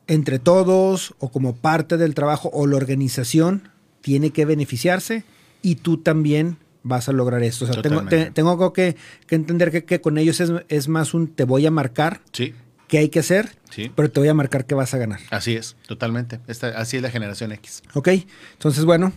[0.07, 3.69] entre todos o como parte del trabajo o la organización
[4.01, 5.25] tiene que beneficiarse
[5.63, 7.67] y tú también vas a lograr esto.
[7.67, 11.13] O sea, tengo, te- tengo que, que entender que, que con ellos es, es más
[11.13, 12.55] un te voy a marcar Sí,
[12.87, 13.91] qué hay que hacer, sí.
[13.95, 15.21] pero te voy a marcar qué vas a ganar.
[15.31, 16.41] Así es, totalmente.
[16.47, 17.83] Esta, así es la generación X.
[17.93, 18.09] Ok,
[18.53, 19.13] entonces bueno,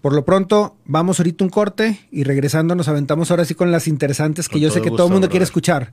[0.00, 3.86] por lo pronto vamos ahorita un corte y regresando nos aventamos ahora sí con las
[3.86, 5.30] interesantes que Con yo sé que gusto, todo el mundo brother.
[5.32, 5.92] quiere escuchar.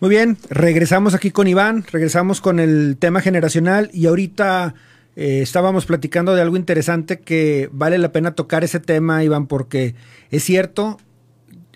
[0.00, 4.74] Muy bien, regresamos aquí con Iván, regresamos con el tema generacional y ahorita
[5.16, 9.96] eh, estábamos platicando de algo interesante que vale la pena tocar ese tema, Iván, porque
[10.30, 10.98] es cierto,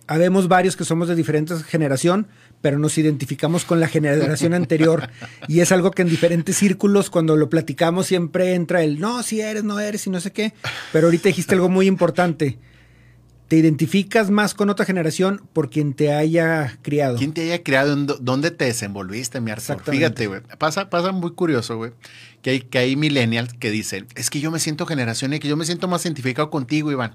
[0.07, 2.29] habemos varios que somos de diferentes generación,
[2.61, 5.09] pero nos identificamos con la generación anterior
[5.49, 9.41] y es algo que en diferentes círculos cuando lo platicamos siempre entra el no, si
[9.41, 10.53] eres, no eres y no sé qué,
[10.93, 12.57] pero ahorita dijiste algo muy importante.
[13.53, 17.19] Te identificas más con otra generación por quien te haya criado.
[17.19, 17.63] ¿Quién te haya
[18.07, 19.83] dó- ¿Dónde te desenvolviste, mi Arthur?
[19.85, 20.41] Fíjate, güey.
[20.59, 21.93] Pasa, pasa muy curioso, güey.
[22.41, 25.59] Que hay, que hay millennials que dicen, es que yo me siento generación X, yo
[25.59, 27.13] me siento más identificado contigo, Iván.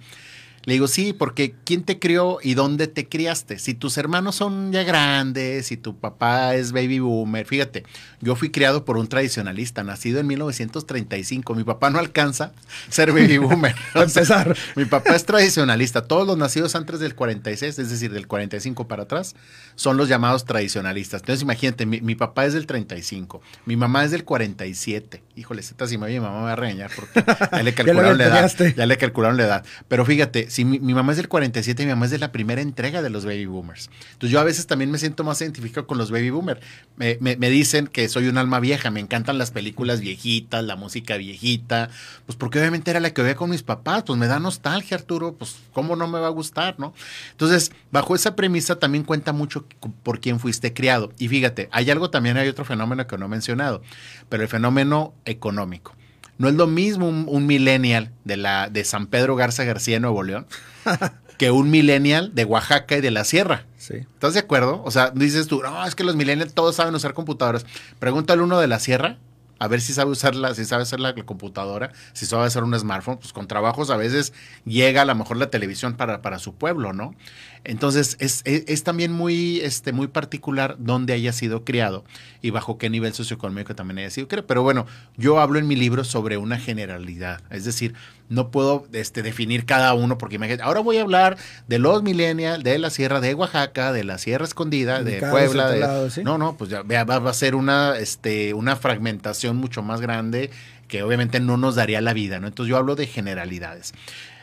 [0.67, 3.57] Le digo, sí, porque ¿quién te crió y dónde te criaste?
[3.57, 7.85] Si tus hermanos son ya grandes, si tu papá es baby boomer, fíjate,
[8.19, 11.55] yo fui criado por un tradicionalista, nacido en 1935.
[11.55, 12.51] Mi papá no alcanza
[12.89, 13.73] ser baby boomer.
[13.93, 14.57] A empezar.
[14.75, 16.01] mi papá es tradicionalista.
[16.01, 19.37] Todos los nacidos antes del 46, es decir, del 45 para atrás,
[19.75, 21.21] son los llamados tradicionalistas.
[21.21, 25.23] Entonces, imagínate, mi, mi papá es del 35, mi mamá es del 47.
[25.37, 28.17] Híjole, esta si me oye, mi mamá me va a regañar porque ya le calcularon
[28.17, 28.41] la edad.
[28.75, 29.65] Ya le calcularon la edad.
[29.87, 32.59] Pero fíjate, si mi, mi mamá es del 47, mi mamá es de la primera
[32.61, 33.89] entrega de los baby boomers.
[34.13, 36.59] Entonces yo a veces también me siento más identificado con los baby boomers.
[36.95, 40.75] Me, me- me dicen que soy un alma vieja, me encantan las películas viejitas, la
[40.75, 41.89] música viejita,
[42.25, 45.33] pues porque obviamente era la que veía con mis papás, pues me da nostalgia, Arturo,
[45.35, 46.93] pues cómo no me va a gustar, ¿no?
[47.31, 49.65] Entonces, bajo esa premisa también cuenta mucho
[50.01, 51.11] por quién fuiste criado.
[51.19, 53.83] Y fíjate, hay algo también, hay otro fenómeno que no he mencionado,
[54.29, 55.95] pero el fenómeno económico.
[56.37, 60.23] No es lo mismo un, un millennial de, la, de San Pedro Garza García, Nuevo
[60.23, 60.45] León,
[61.37, 63.65] que un millennial de Oaxaca y de la Sierra.
[63.77, 63.95] Sí.
[63.95, 64.81] ¿Estás de acuerdo?
[64.83, 67.65] O sea, dices tú, no, es que los millennials todos saben usar computadoras.
[67.99, 69.17] Pregúntale uno de la Sierra,
[69.59, 72.77] a ver si sabe usarla, si sabe hacer la, la computadora, si sabe hacer un
[72.77, 74.33] smartphone, pues con trabajos a veces
[74.65, 77.15] llega a lo mejor la televisión para, para su pueblo, ¿no?
[77.63, 82.03] Entonces es, es- es también muy, este, muy particular dónde haya sido criado
[82.41, 84.47] y bajo qué nivel socioeconómico también haya sido criado.
[84.47, 84.85] Pero bueno,
[85.17, 87.93] yo hablo en mi libro sobre una generalidad, es decir,
[88.29, 91.37] no puedo este, definir cada uno porque imagínate, ahora voy a hablar
[91.67, 95.69] de los millennials, de la Sierra de Oaxaca, de la Sierra Escondida, de Ubicados Puebla,
[95.69, 96.23] de, lado, ¿sí?
[96.23, 100.49] no, no, pues ya va, va a ser una, este, una fragmentación mucho más grande
[100.87, 102.47] que obviamente no nos daría la vida, ¿no?
[102.47, 103.93] Entonces yo hablo de generalidades.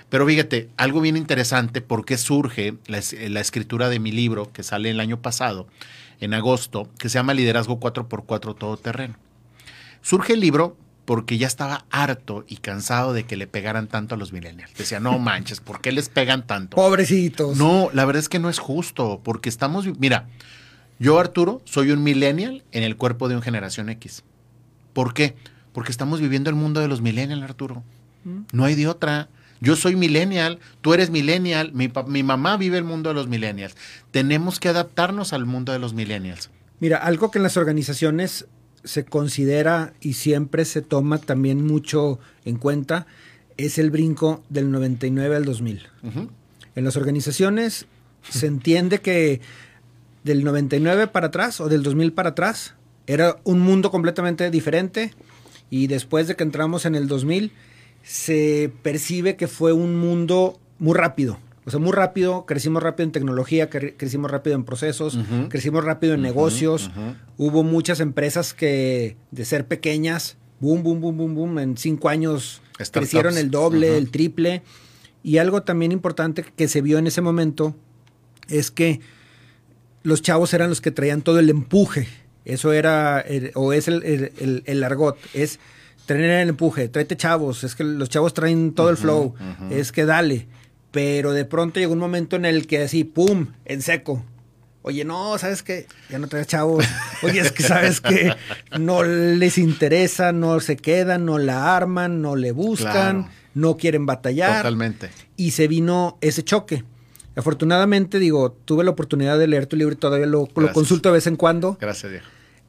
[0.09, 4.63] Pero fíjate, algo bien interesante, ¿por qué surge la, la escritura de mi libro que
[4.63, 5.67] sale el año pasado,
[6.21, 9.17] en agosto, que se llama Liderazgo 4x4 Todoterreno?
[10.03, 14.19] Surge el libro porque ya estaba harto y cansado de que le pegaran tanto a
[14.19, 14.73] los millennials.
[14.75, 16.77] Decía, no manches, ¿por qué les pegan tanto?
[16.77, 17.57] Pobrecitos.
[17.57, 20.29] No, la verdad es que no es justo, porque estamos, mira,
[20.99, 24.25] yo Arturo soy un millennial en el cuerpo de un generación X.
[24.93, 25.35] ¿Por qué?
[25.73, 27.83] Porque estamos viviendo el mundo de los millennials, Arturo.
[28.53, 29.29] No hay de otra.
[29.61, 33.77] Yo soy millennial, tú eres millennial, mi, mi mamá vive el mundo de los millennials.
[34.11, 36.51] Tenemos que adaptarnos al mundo de los millennials.
[36.81, 38.47] Mira, algo que en las organizaciones
[38.85, 43.07] se considera y siempre se toma también mucho en cuenta
[43.57, 45.83] es el brinco del 99 al 2000.
[46.03, 46.29] Ujú.
[46.75, 47.87] En las organizaciones
[48.29, 49.41] se entiende que
[50.25, 52.75] del 99 para atrás o del 2000 para atrás
[53.07, 55.13] era un mundo completamente diferente
[55.71, 57.53] y después de que entramos en el 2000
[58.03, 61.39] se percibe que fue un mundo muy rápido.
[61.67, 66.15] O sea, muy rápido, crecimos rápido en tecnología, cre- crecimos rápido en procesos, crecimos rápido
[66.15, 66.91] en negocios.
[67.39, 72.61] Hubo muchas empresas que de ser pequeñas, boom, boom, boom, boom, boom, en cinco años
[72.79, 72.91] Startups.
[72.93, 74.63] crecieron el doble, el triple.
[75.23, 77.75] Y algo también importante que se vio en ese momento
[78.49, 79.01] es que
[80.03, 82.09] los chavos eran los que traían todo el empuje.
[82.45, 85.61] Eso era, el- o es el, el, el- el argot, es
[86.05, 89.35] tener el empuje, tráete chavos, es que los chavos traen todo el flow,
[89.71, 90.47] es que dale.
[90.95, 94.25] Pero de pronto llegó un momento en el que así, ¡pum!, en seco.
[94.83, 95.87] Oye, no, ¿sabes qué?
[96.09, 96.85] Ya no traes chavos.
[97.23, 98.33] Oye, es que sabes que
[98.79, 103.29] no les interesa, no se quedan, no la arman, no le buscan, Claro.
[103.55, 105.11] no quieren batallar Totalmente.
[105.37, 106.85] y se vino ese choque.
[107.35, 111.15] Afortunadamente, digo, tuve la oportunidad de leer tu libro y todavía lo, lo consulto de
[111.15, 111.77] vez en cuando.
[111.81, 112.27] Gracias, viejo.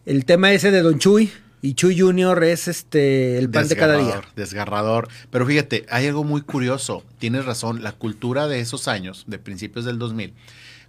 [0.07, 1.31] El tema ese de Don Chuy
[1.65, 4.05] y Chuy Junior es este el pan de cada día.
[4.05, 5.07] Desgarrador, Desgarrador.
[5.31, 7.03] Pero fíjate, hay algo muy curioso.
[7.17, 10.33] Tienes razón, la cultura de esos años, de principios del 2000,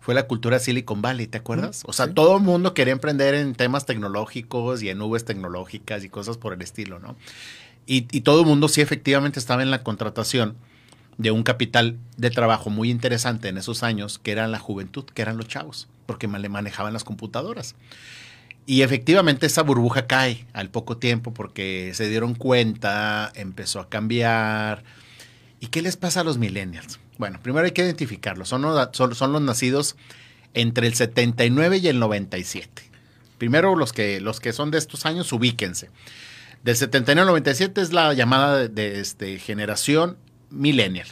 [0.01, 1.83] fue la cultura Silicon Valley, ¿te acuerdas?
[1.87, 6.11] O sea, todo el mundo quería emprender en temas tecnológicos y en nubes tecnológicas y
[6.11, 7.17] cosas por el estilo, ¿no?
[7.87, 10.57] Y, y todo el mundo sí efectivamente estaba en la contratación
[11.17, 15.23] de un capital de trabajo muy interesante en esos años, que era la juventud, que
[15.23, 17.75] eran los chavos, porque le manejaban las computadoras.
[18.67, 24.83] Y efectivamente esa burbuja cae al poco tiempo porque se dieron cuenta, empezó a cambiar.
[25.61, 26.99] ¿Y qué les pasa a los millennials?
[27.17, 28.49] Bueno, primero hay que identificarlos.
[28.49, 29.97] Son, los- nacidos
[30.53, 32.83] entre el 79 y el 97.
[33.39, 35.91] Primero los que, los que son de estos años, ubíquense.
[36.65, 40.17] Del 79 al 97 es la llamada de, de, este, generación
[40.51, 41.07] millennial.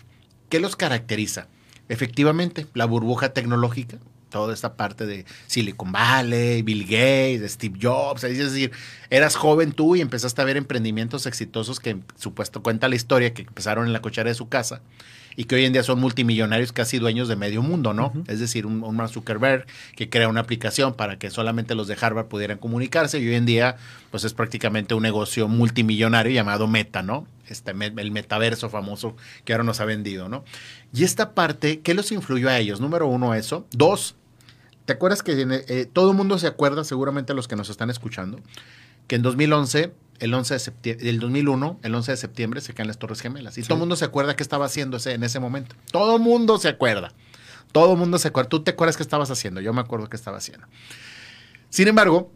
[0.49, 1.47] ¿Qué los caracteriza?
[1.88, 3.99] Efectivamente, la burbuja tecnológica,
[4.35, 8.73] toda esta parte de Silicon Valley, Bill Gates, Steve Jobs, es decir,
[9.09, 13.42] eras joven tú y empezaste a ver emprendimientos exitosos que supuesto cuenta la historia que
[13.42, 14.83] empezaron en la cochera de su casa
[15.37, 18.12] y que hoy en día son multimillonarios casi dueños de medio mundo, ¿no?
[18.27, 21.97] Es decir, un, un Mark Zuckerberg que crea una aplicación para que solamente los de
[22.01, 23.77] Harvard pudieran comunicarse y hoy en día
[24.11, 27.27] pues es prácticamente un negocio multimillonario llamado Meta, ¿no?
[27.49, 30.45] Este, el metaverso famoso que ahora nos ha vendido, ¿no?
[30.95, 32.80] Y esta parte, ¿qué los influyó a ellos?
[32.80, 33.66] Número uno, eso.
[33.72, 34.16] Dos,
[34.85, 35.32] ¿te acuerdas que
[35.68, 38.41] eh, todo el mundo se acuerda, seguramente los que nos están escuchando,
[39.07, 42.87] que en 2011, el 11 de septiembre, el 2001, el 11 de septiembre se caen
[42.89, 43.59] las Torres Gemelas.
[43.59, 45.74] Y todo el mundo se acuerda qué estaba haciendo ese, en ese momento.
[45.91, 47.12] Todo el mundo se acuerda.
[47.72, 48.49] Todo el mundo se acuerda.
[48.49, 49.61] ¿Tú te acuerdas qué estabas haciendo?
[49.61, 50.66] Yo me acuerdo qué estaba haciendo.
[51.70, 52.30] Sin embargo,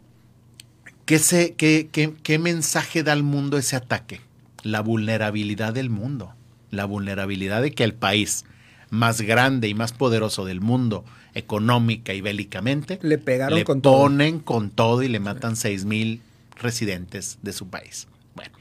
[1.05, 4.21] ¿qué, se, qué, qué- qué mensaje da al mundo ese ataque?
[4.63, 6.33] La vulnerabilidad del mundo.
[6.71, 8.45] La vulnerabilidad de que el país
[8.89, 13.97] más grande y más poderoso del mundo, económica y bélicamente, Le pegaron le con todo.
[14.03, 16.21] ponen con todo y le matan 6 mil
[16.61, 18.07] residentes de su país.
[18.35, 18.51] Bueno,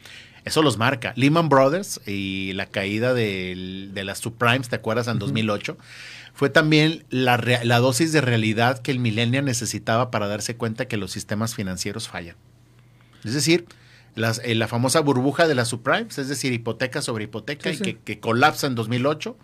[0.45, 1.13] eso los marca.
[1.17, 5.09] Lehman Brothers y la caída del- de las subprimes, ¿te acuerdas?
[5.09, 5.77] En 2008.
[6.35, 10.97] Fue también la, la dosis de realidad que el millennial necesitaba para darse cuenta que
[10.97, 12.37] los sistemas financieros fallan.
[13.25, 13.67] Es decir,
[14.15, 17.79] las- eh, la famosa burbuja de las subprimes, es decir, hipoteca sobre hipoteca, Sí, y
[17.79, 17.83] sí.
[17.83, 19.37] Que, que colapsa en 2008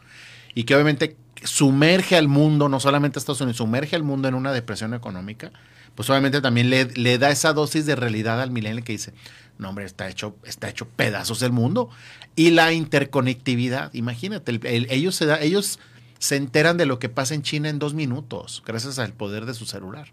[0.55, 4.35] y que obviamente sumerge al mundo, no solamente a Estados Unidos, sumerge al mundo en
[4.35, 5.53] una depresión económica,
[5.95, 9.13] pues obviamente también le, le da esa dosis de realidad al millennial que dice,
[9.59, 11.89] no hombre, está hecho, está hecho pedazos el mundo.
[12.35, 15.79] Y la interconectividad, imagínate, el- el- ellos, se da, ellos
[16.19, 19.55] se enteran de lo que pasa en China en dos minutos, gracias al poder de
[19.55, 20.09] su celular.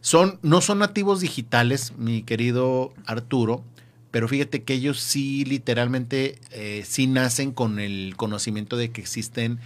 [0.00, 3.64] Son, no son nativos digitales, mi querido Arturo,
[4.12, 9.58] pero fíjate que ellos sí literalmente eh, sí nacen con el conocimiento de que existen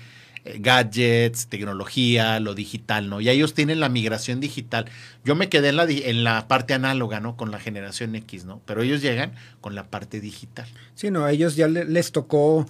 [0.59, 3.21] gadgets, tecnología, lo digital, ¿no?
[3.21, 4.87] Y ellos tienen la migración digital.
[5.25, 7.37] Yo me quedé en la, en la parte análoga, ¿no?
[7.37, 8.61] Con la generación X, ¿no?
[8.67, 10.67] Pero ellos llegan con la parte digital.
[10.95, 12.67] Sí, no, a ellos ya le- les tocó.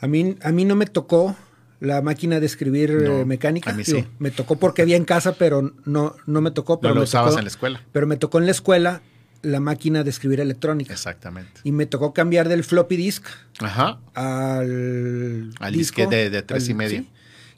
[0.00, 1.36] A mí, a mí no me tocó
[1.80, 3.70] la máquina de escribir No, eh, mecánica.
[3.70, 4.04] a mí sí.
[4.18, 6.80] Me tocó porque había en casa, pero no, no me tocó.
[6.80, 7.82] Pero lo me usabas tocó- en la escuela.
[7.92, 9.02] Pero me tocó en la escuela
[9.46, 10.92] la máquina de escribir electrónica.
[10.92, 11.60] Exactamente.
[11.64, 13.24] Y me tocó cambiar del floppy disk
[13.60, 13.98] Ajá.
[14.14, 15.50] al.
[15.60, 16.98] Al disco, disquete de- de tres y al- medio.
[17.00, 17.08] sí.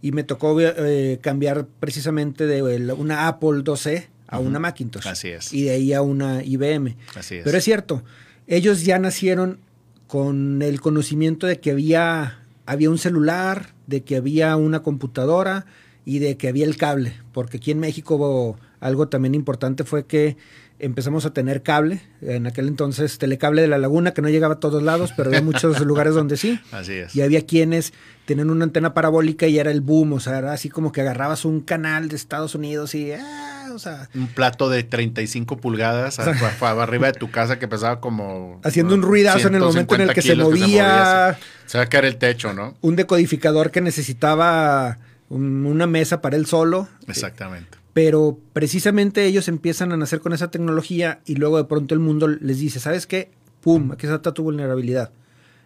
[0.01, 2.63] Y me tocó eh, cambiar precisamente de
[2.93, 5.09] una Apple 2C a una Macintosh.
[5.09, 5.53] Así es.
[5.53, 6.97] Y de ahí a una IBM.
[7.17, 7.45] Así es.
[7.45, 8.05] Pero es cierto,
[8.47, 9.59] ellos ya nacieron
[10.07, 15.67] con el conocimiento de que había, había un celular, de que había una computadora
[16.05, 17.15] y de que había el cable.
[17.33, 20.37] Porque aquí en México algo también importante fue que
[20.81, 22.01] empezamos a tener cable.
[22.23, 25.43] En aquel entonces, telecable de la laguna, que no llegaba a todos lados, pero había
[25.43, 26.61] muchos lugares donde sí.
[26.73, 27.15] Así es.
[27.17, 27.93] Y había quienes
[28.27, 31.45] tenían una antena parabólica y era el boom, o sea, era así como que agarrabas
[31.45, 36.31] un canal de Estados Unidos y, ah, o sea, Un plato de 35 pulgadas a-
[36.31, 38.61] a- a- arriba de tu casa que pesaba como...
[38.65, 41.39] Haciendo un ruidazo en el momento en el 150 que se movía.
[41.65, 42.75] Se, se va a caer el techo, ¿no?
[42.83, 44.99] un decodificador que necesitaba
[45.31, 46.87] un- una mesa para él solo.
[47.07, 47.78] Exactamente.
[47.99, 52.29] Pero precisamente ellos empiezan a nacer con esa tecnología y luego de pronto el mundo
[52.29, 53.33] les dice, ¿sabes qué?
[53.61, 55.11] Pum, aquí está tu vulnerabilidad.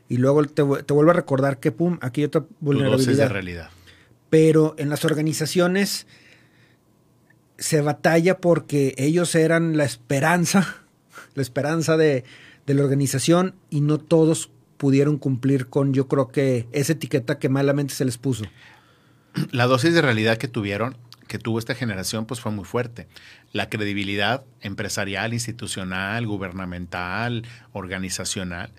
[0.09, 3.31] Y luego te, te vuelvo a recordar que, pum, aquí hay otra dosis de vulnerabilidad.
[3.31, 3.71] realidad.
[4.31, 6.07] Pero en las organizaciones
[7.59, 10.83] se batalla porque ellos eran la esperanza,
[11.35, 12.25] la esperanza de,
[12.65, 17.51] de la organización y no todos pudieron cumplir con, yo creo que, esa etiqueta que
[17.51, 18.47] malamente se les puso.
[19.51, 20.97] La dosis de realidad que tuvieron,
[21.33, 23.09] que tuvo esta generación, pues fue muy fuerte.
[23.55, 28.71] La credibilidad empresarial, institucional, gubernamental, organizacional,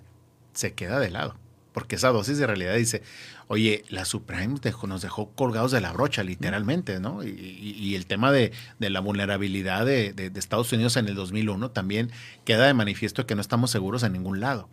[0.54, 1.36] se queda de lado.
[1.74, 3.01] Porque esa dosis de realidad dice,
[3.47, 7.24] oye, la Supreme dejó- nos dejó colgados de la brocha, literalmente, ¿no?
[7.24, 11.72] Y, el tema de, de la vulnerabilidad de, de- de Estados Unidos en el 2001
[11.72, 12.12] también
[12.45, 14.70] queda de manifiesto que no estamos seguros en ningún lado.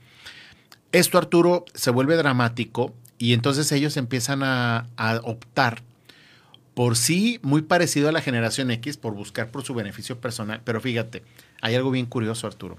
[0.93, 5.83] Esto, Arturo, se vuelve dramático y entonces ellos empiezan a, a optar
[6.75, 10.61] por sí muy parecido a la generación X, por buscar por su beneficio personal.
[10.65, 11.23] Pero fíjate,
[11.61, 12.79] hay algo bien curioso, Arturo.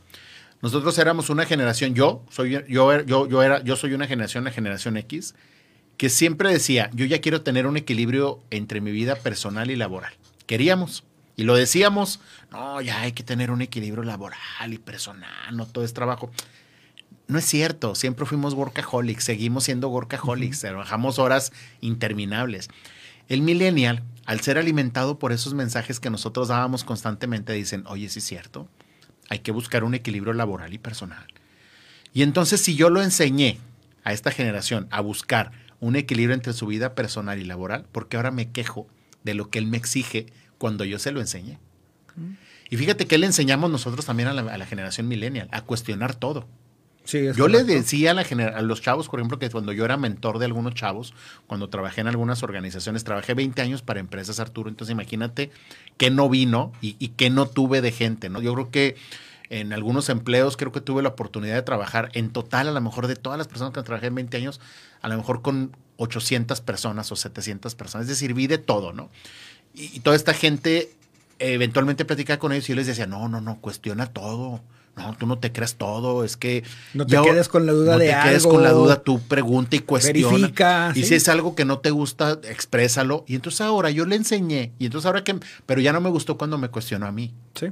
[0.62, 4.52] Nosotros éramos una generación, yo soy, yo, yo, yo era, yo soy una generación, la
[4.52, 5.34] generación X,
[5.98, 10.14] que siempre decía, yo ya quiero tener un equilibrio entre mi vida personal y laboral.
[10.46, 11.04] Queríamos.
[11.36, 12.20] Y lo decíamos,
[12.52, 16.32] no, ya hay que tener un equilibrio laboral y personal, no todo es trabajo.
[17.28, 22.70] No es cierto, siempre fuimos workaholics, seguimos siendo workaholics, trabajamos horas interminables.
[23.32, 28.19] El millennial, al ser alimentado por esos mensajes que nosotros dábamos constantemente, dicen, oye, sí
[28.19, 28.67] es cierto,
[29.29, 31.25] hay que buscar un equilibrio laboral y personal.
[32.13, 33.57] Y entonces si yo lo enseñé
[34.03, 38.32] a esta generación a buscar un equilibrio entre su vida personal y laboral, porque ahora
[38.32, 38.86] me quejo
[39.23, 40.25] de lo que él me exige
[40.57, 41.57] cuando yo se lo enseñé.
[42.69, 46.15] Y fíjate que le enseñamos nosotros también a la, a la generación millennial, a cuestionar
[46.15, 46.49] todo.
[47.04, 49.97] Sí, yo le decía a, la a los chavos, por ejemplo, que cuando yo era
[49.97, 51.14] mentor de algunos chavos,
[51.47, 55.52] cuando trabajé en algunas organizaciones, trabajé 20 años para empresas, Arturo, entonces imagínate
[55.97, 58.41] que no vino y, y que no tuve de gente, ¿no?
[58.41, 58.95] Yo creo que
[59.49, 63.08] en algunos empleos creo que tuve la oportunidad de trabajar en total, a lo mejor
[63.08, 64.62] de todas las personas que trabajé en 20 años,
[65.02, 69.10] a lo mejor con 800 personas o 700 personas, es decir, vi de todo, ¿no?
[69.74, 70.91] Y, y toda esta gente,
[71.39, 74.62] eventualmente platicaba con ellos y yo les decía, no, no, no, cuestiona todo.
[74.96, 76.64] No, tú no te creas todo, es que...
[76.94, 78.56] No te quedes con la duda no de te quedes algo.
[78.56, 80.30] con la duda, tú pregunta y cuestiona.
[80.30, 81.06] Verifica, Y sí.
[81.06, 83.24] si es algo que no te gusta, exprésalo.
[83.28, 84.74] Y entonces ahora yo le enseñé.
[84.80, 85.39] Y entonces ahora que...
[85.66, 87.34] Pero ya no me gustó cuando me cuestionó a mí.
[87.56, 87.68] Sí.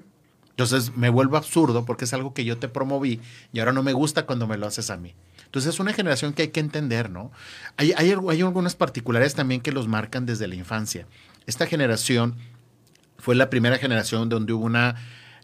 [0.60, 3.22] Entonces me vuelvo absurdo porque es algo que yo te promoví
[3.54, 5.16] y ahora no me gusta cuando me lo haces a mí.
[5.46, 7.32] Entonces es una generación que hay que entender, ¿no?
[7.78, 11.08] Hay, hay, hay algunas particularidades también que los marcan desde la infancia.
[11.46, 12.36] Esta generación
[13.18, 14.96] fue la primera generación donde hubo una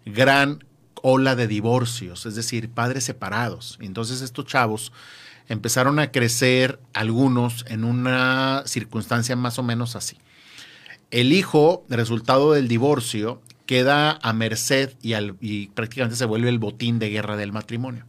[0.06, 0.66] gran
[1.08, 3.78] ola de divorcios, es decir, padres separados.
[3.80, 4.92] Entonces estos chavos
[5.48, 10.18] empezaron a crecer algunos en una circunstancia más o menos así.
[11.12, 16.58] El hijo, resultado del divorcio, queda a merced y, al- y prácticamente se vuelve el
[16.58, 18.04] botín de guerra del matrimonio.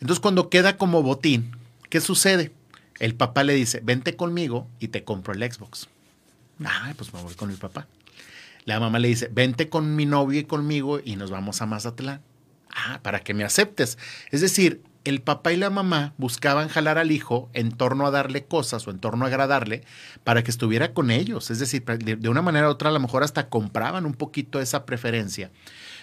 [0.00, 1.56] Entonces cuando queda como botín,
[1.90, 2.52] ¿qué sucede?
[3.00, 5.88] El papá le dice, vente conmigo y te compro el Xbox.
[6.64, 7.88] Ay, pues me voy con mi papá.
[8.66, 12.20] La mamá le dice, vente con mi novio y conmigo y nos vamos a Mazatlán.
[12.68, 13.96] Ah, para que me aceptes.
[14.30, 18.44] Es decir, el papá y la mamá buscaban jalar al hijo en torno a darle
[18.44, 19.82] cosas o en torno a agradarle
[20.24, 21.50] para que estuviera con ellos.
[21.50, 24.84] Es decir, de, una manera u otra a lo mejor hasta compraban un poquito esa
[24.84, 25.50] preferencia.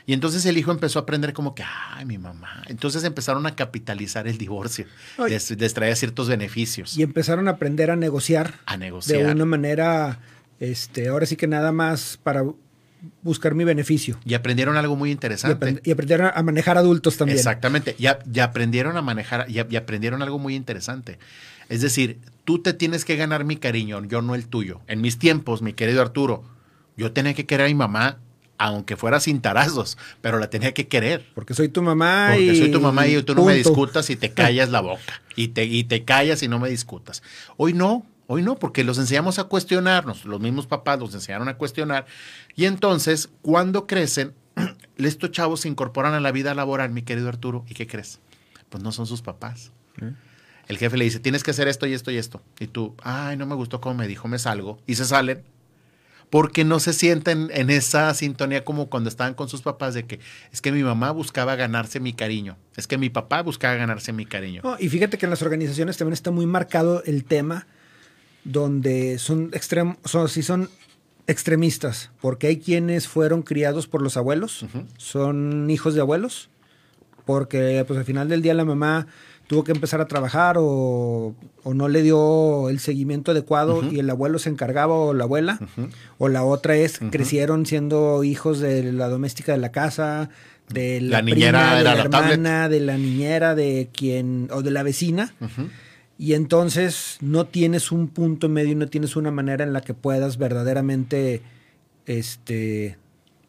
[0.05, 2.63] Y entonces el hijo empezó a aprender como que, ay, mi mamá.
[2.67, 4.85] Entonces empezaron a capitalizar el divorcio.
[5.27, 6.97] Les, les traía ciertos beneficios.
[6.97, 9.25] Y empezaron a aprender a negociar a negociar.
[9.25, 10.19] de una manera,
[10.59, 12.43] este, ahora sí que nada más para
[13.21, 14.17] buscar mi beneficio.
[14.25, 15.65] Y aprendieron algo muy Y, interesante.
[15.65, 17.37] aprend- y aprendieron a manejar adultos también.
[17.37, 17.95] Exactamente.
[17.99, 21.19] Ya, ya aprendieron a manejar, ya aprendieron algo muy interesante.
[21.69, 24.79] Es decir, tú te tienes que ganar mi cariño, yo no el tuyo.
[24.87, 26.43] En mis tiempos, mi querido Arturo,
[26.95, 28.19] yo tenía que querer a mi mamá,
[28.57, 31.25] aunque fuera sin tarazos, pero la tenía que querer.
[31.35, 34.15] Porque soy tu mamá Porque y soy tu mamá y tú no me discutas y
[34.15, 35.21] te callas la boca.
[35.35, 37.21] Y te, y te callas y no me discutas.
[37.57, 40.25] Hoy no, hoy no, porque los enseñamos a cuestionarnos.
[40.25, 42.05] Los mismos papás los enseñaron a cuestionar.
[42.55, 44.33] Y entonces, cuando crecen,
[44.97, 47.63] estos chavos se incorporan a la vida laboral, mi querido Arturo.
[47.67, 48.19] ¿Y qué crees?
[48.69, 49.71] Pues no son sus papás.
[50.67, 52.41] El jefe le dice, tienes que hacer esto y esto y esto.
[52.59, 54.79] Y tú, ay, no me gustó cómo me dijo, me salgo.
[54.87, 55.43] Y se salen
[56.33, 60.19] porque no se sienten en esa sintonía como cuando estaban con sus papás de que
[60.51, 64.25] es que mi mamá buscaba ganarse mi cariño, es que mi papá buscaba ganarse mi
[64.25, 64.63] cariño.
[64.79, 67.67] Y fíjate que en las organizaciones también está muy marcado el tema
[68.43, 70.69] donde son extremos, son, sí son
[71.27, 74.65] extremistas, porque hay quienes fueron criados por los abuelos,
[74.97, 76.49] son hijos de abuelos,
[77.25, 79.07] porque pues al final del día la mamá
[79.47, 84.09] tuvo que empezar a trabajar o, o no le dio el seguimiento adecuado y el
[84.09, 85.59] abuelo se encargaba o la abuela,
[86.17, 90.29] o la otra es crecieron siendo hijos de la doméstica de la casa,
[90.69, 94.71] de la, La niñera prima, de la hermana, de la niñera, de quien o de
[94.71, 95.33] la vecina.
[96.17, 100.37] Y entonces no tienes un punto medio, no tienes una manera en la que puedas
[100.37, 101.41] verdaderamente,
[102.05, 102.97] este,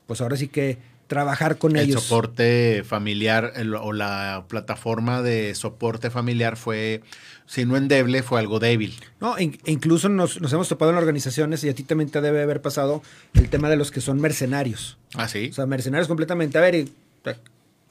[0.06, 2.02] pues ahora sí que trabajar con El ellos.
[2.02, 7.02] soporte familiar el- o la plataforma de soporte familiar fue,
[7.46, 8.94] si no endeble, fue algo débil.
[9.20, 12.20] No, in- e incluso nos, nos hemos topado en organizaciones y a ti también te
[12.22, 13.02] debe haber pasado
[13.34, 14.96] el tema de los que son mercenarios.
[15.14, 15.48] ¿Ah, sí?
[15.50, 16.56] O sea, mercenarios completamente.
[16.56, 16.92] A ver, y-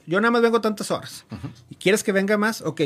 [0.06, 1.24] yo nada más vengo tantas horas.
[1.70, 2.62] ¿Y quieres que venga más?
[2.62, 2.82] Ok.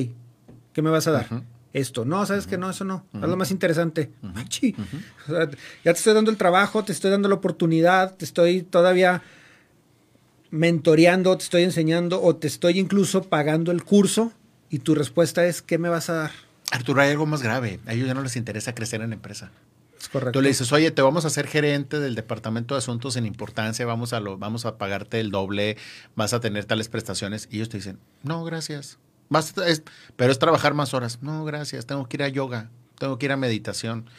[0.74, 1.28] ¿Qué me vas a dar?
[1.74, 2.06] Esto.
[2.06, 3.06] No, sabes que no, eso no.
[3.14, 4.12] Es lo más interesante.
[4.24, 8.62] O sea, ya te estoy dando el trabajo, te estoy dando la oportunidad, te estoy
[8.64, 9.22] todavía
[10.50, 14.32] mentoreando, te estoy enseñando o te estoy incluso pagando el curso
[14.70, 16.32] y tu respuesta es ¿qué me vas a dar?
[16.72, 17.80] Arturo, hay algo más grave.
[17.86, 19.52] A ellos ya no les interesa crecer en la empresa.
[20.00, 20.34] Es correcto.
[20.34, 23.86] Tú le dices, oye, te vamos a hacer gerente del departamento de asuntos en importancia,
[23.86, 25.78] vamos a, lo, vamos a pagarte el doble,
[26.16, 27.48] vas a tener tales prestaciones.
[27.50, 29.00] Y ellos te dicen, no, gracias.
[29.30, 29.84] Vas a- es-
[30.16, 31.20] pero es trabajar más horas.
[31.22, 31.86] No, gracias.
[31.86, 32.70] Tengo que ir a yoga,
[33.00, 34.10] tengo que ir a meditación.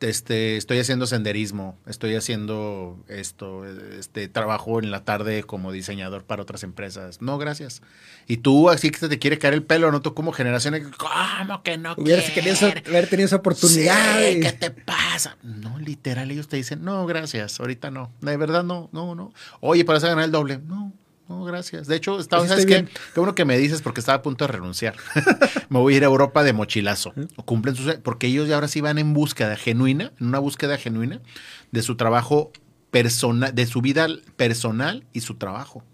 [0.00, 3.64] Este, estoy haciendo senderismo, estoy haciendo esto,
[3.98, 7.20] este trabajo en la tarde como diseñador para otras empresas.
[7.20, 7.82] No, gracias.
[8.28, 11.78] Y tú así que te quiere caer el pelo, no tú como generaciones, ¿cómo que
[11.78, 12.54] no Hubieras querido
[12.86, 14.20] haber tenido esa oportunidad.
[14.20, 15.36] Sí, ¿Qué te pasa?
[15.42, 18.12] No, literal, ellos te dicen, no, gracias, ahorita no.
[18.20, 19.32] De verdad, no, no, no.
[19.58, 20.58] Oye, para eso ganar el doble.
[20.64, 20.92] No,
[21.28, 21.86] no, gracias.
[21.86, 22.84] De hecho, estaba, Pues ¿sabes qué?
[23.14, 24.94] Qué bueno que me dices porque estaba a punto de renunciar.
[25.68, 27.12] me voy a ir a Europa de mochilazo.
[27.44, 27.94] Cumplen sus...
[27.96, 31.20] Porque ellos ya ahora sí van en búsqueda genuina, en una búsqueda genuina
[31.70, 32.50] de su trabajo
[32.90, 34.06] personal, de su vida
[34.36, 35.84] personal y su trabajo.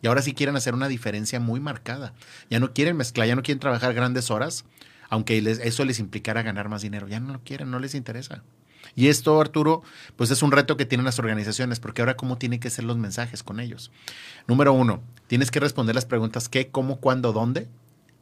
[0.00, 2.14] Y ahora sí quieren hacer una diferencia muy marcada.
[2.50, 4.64] Ya no quieren mezclar, ya no quieren trabajar grandes horas,
[5.10, 7.08] aunque les- eso les implicara ganar más dinero.
[7.08, 8.42] Ya no lo quieren, no les interesa.
[8.94, 9.82] Y esto, Arturo,
[10.16, 12.96] pues es un reto que tienen las organizaciones, porque ahora cómo tienen que ser los
[12.96, 13.90] mensajes con ellos.
[14.46, 17.68] Número uno, tienes que responder las preguntas qué, cómo, cuándo, dónde.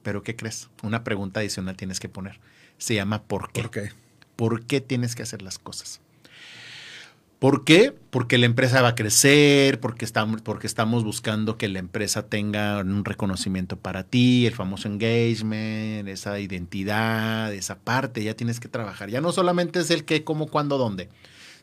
[0.02, 0.68] Pero ¿qué crees?
[0.82, 2.38] Una pregunta adicional tienes que poner.
[2.78, 3.62] Se llama ¿por qué?
[3.62, 3.90] ¿Por qué?
[4.36, 6.00] ¿Por qué tienes que hacer las cosas?
[7.38, 7.92] ¿Por qué?
[8.10, 12.78] Porque la empresa va a crecer, porque estamos, porque estamos buscando que la empresa tenga
[12.78, 19.10] un reconocimiento para ti, el famoso engagement, esa identidad, esa parte, ya tienes que trabajar.
[19.10, 21.10] Ya no solamente es el qué, cómo, cuándo, dónde,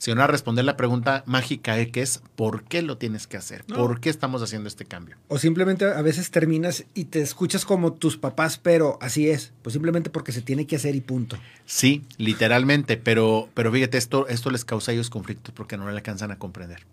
[0.04, 3.64] sino a responder la pregunta mágica que es ¿por qué lo tienes que hacer?
[3.64, 5.16] ¿Por qué estamos haciendo este cambio?
[5.30, 9.54] O simplemente a veces terminas y te escuchas como tus papás, pero así es.
[9.62, 11.38] Pues simplemente porque se tiene que hacer y punto.
[11.66, 15.96] Sí, literalmente, pero, pero fíjate, esto, esto les causa a ellos conflictos porque no le
[15.96, 16.86] alcanzan a comprender.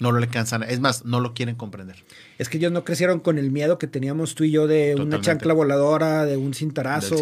[0.00, 1.96] No lo alcanzan, es más, no lo quieren comprender.
[2.38, 5.20] Es que ellos no crecieron con el miedo que teníamos tú y yo de una
[5.20, 7.16] chancla voladora, de un cintarazo,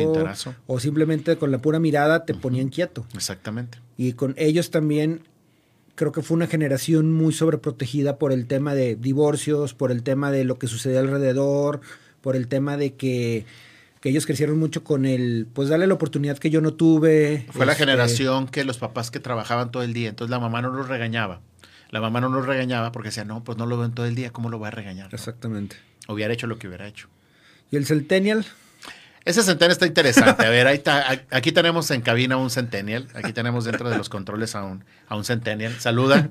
[0.67, 3.05] o simplemente con la pura mirada te ponían quieto.
[3.15, 3.79] Exactamente.
[3.99, 5.23] Y con ellos también
[5.95, 10.31] creo que fue una generación muy sobreprotegida por el tema de divorcios, por el tema
[10.31, 11.81] de lo que sucede alrededor,
[12.23, 13.45] por el tema de que,
[14.01, 17.47] que ellos crecieron mucho con el, pues darle la oportunidad que yo no tuve.
[17.51, 20.63] Fue la este, generación que los papás que trabajaban todo el día, entonces la mamá
[20.63, 21.41] no los regañaba.
[21.93, 24.31] La mamá no los regañaba porque decía, no, pues no lo ven todo el día,
[24.33, 25.13] ¿cómo lo voy a regañar?
[25.13, 25.17] no?".
[25.17, 25.77] Exactamente.
[26.09, 27.09] Hubiera hecho lo que hubiera hecho.
[27.71, 28.45] Y el Centennial,
[29.25, 30.45] Ese Centennial está interesante.
[30.45, 31.09] A ver, ahí está.
[31.13, 33.07] A- Aquí tenemos en cabina un Centennial.
[33.15, 35.79] Aquí tenemos dentro de los controles a un, a un Centennial.
[35.79, 36.31] Saluda.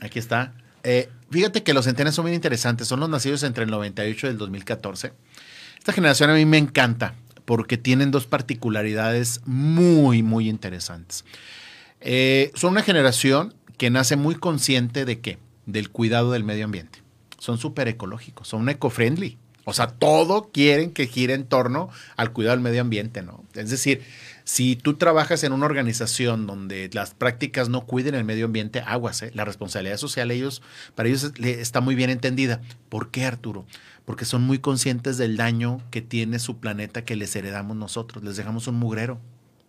[0.00, 0.52] Aquí está.
[0.84, 2.86] Eh, fíjate que los Centennials son bien interesantes.
[2.86, 5.12] Son los nacidos entre el 98 y el 2014.
[5.78, 7.14] Esta generación a mí me encanta
[7.44, 11.24] porque tienen dos particularidades muy, muy interesantes.
[12.00, 15.38] Eh, son una generación que nace muy consciente de qué?
[15.66, 17.02] Del cuidado del medio ambiente.
[17.38, 19.38] Son súper ecológicos, son eco-friendly.
[19.66, 23.42] O sea, todo quieren que gire en torno al cuidado del medio ambiente, ¿no?
[23.54, 24.02] Es decir,
[24.44, 29.22] si tú trabajas en una organización donde las prácticas no cuiden el medio ambiente, aguas,
[29.22, 29.30] ¿eh?
[29.34, 30.60] La responsabilidad social, ellos,
[30.94, 32.60] para ellos está muy bien entendida.
[32.90, 33.64] ¿Por qué, Arturo?
[34.04, 38.22] Porque son muy conscientes del daño que tiene su planeta que les heredamos nosotros.
[38.22, 39.18] Les dejamos un mugrero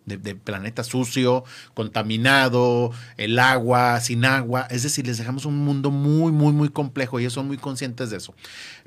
[0.06, 1.44] de, planeta sucio,
[1.74, 4.66] contaminado, el agua, sin agua.
[4.70, 8.10] Es decir, les dejamos un mundo muy, muy, muy complejo y ellos son muy conscientes
[8.10, 8.34] de eso.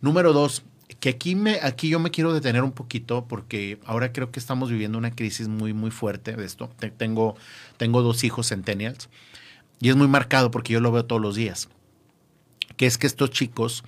[0.01, 0.63] Número dos,
[0.99, 4.70] que aquí, me, aquí yo me quiero detener un poquito porque ahora creo que estamos
[4.72, 6.70] viviendo una crisis muy, muy fuerte de esto.
[6.80, 7.36] Te- Tengo,
[7.78, 9.09] tengo dos hijos centennials
[9.80, 11.70] y es muy marcado porque yo lo veo todos los días.
[12.78, 13.84] Que es que estos chicos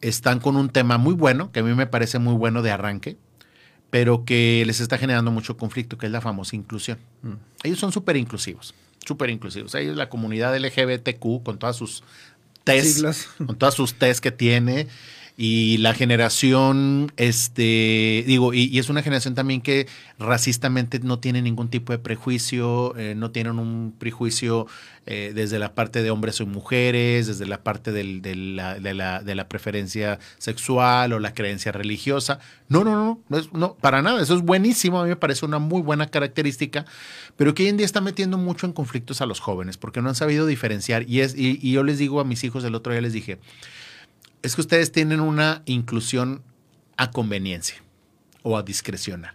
[0.00, 3.16] están con un tema muy bueno, que a mí me parece muy bueno de arranque,
[3.90, 6.98] pero que les está generando mucho conflicto, que es la famosa inclusión.
[7.62, 8.74] Ellos son súper inclusivos,
[9.06, 9.74] súper inclusivos.
[9.74, 12.02] Ellos, la comunidad LGBTQ, con todas sus
[12.64, 13.02] test,
[13.38, 14.88] con todas sus test que tiene,
[15.40, 19.86] y la generación, este, digo, y, y es una generación también que
[20.18, 24.66] racistamente no tiene ningún tipo de prejuicio, eh, no tienen un prejuicio
[25.06, 28.94] eh, desde la parte de hombres o mujeres, desde la parte del- de, la, de
[28.94, 32.40] la- de la preferencia sexual o la creencia religiosa.
[32.68, 33.48] No, no, no, no, es-
[33.80, 36.84] para nada, eso es buenísimo, a mí me parece una muy buena característica,
[37.36, 40.08] pero que hoy en día está metiendo mucho en conflictos a los jóvenes porque no
[40.08, 41.08] han sabido diferenciar.
[41.08, 43.38] Y, es, y, y yo les digo a mis hijos, el otro día les dije,
[44.42, 46.42] es que ustedes tienen una inclusión
[46.96, 47.76] a conveniencia
[48.42, 49.34] o a discrecional.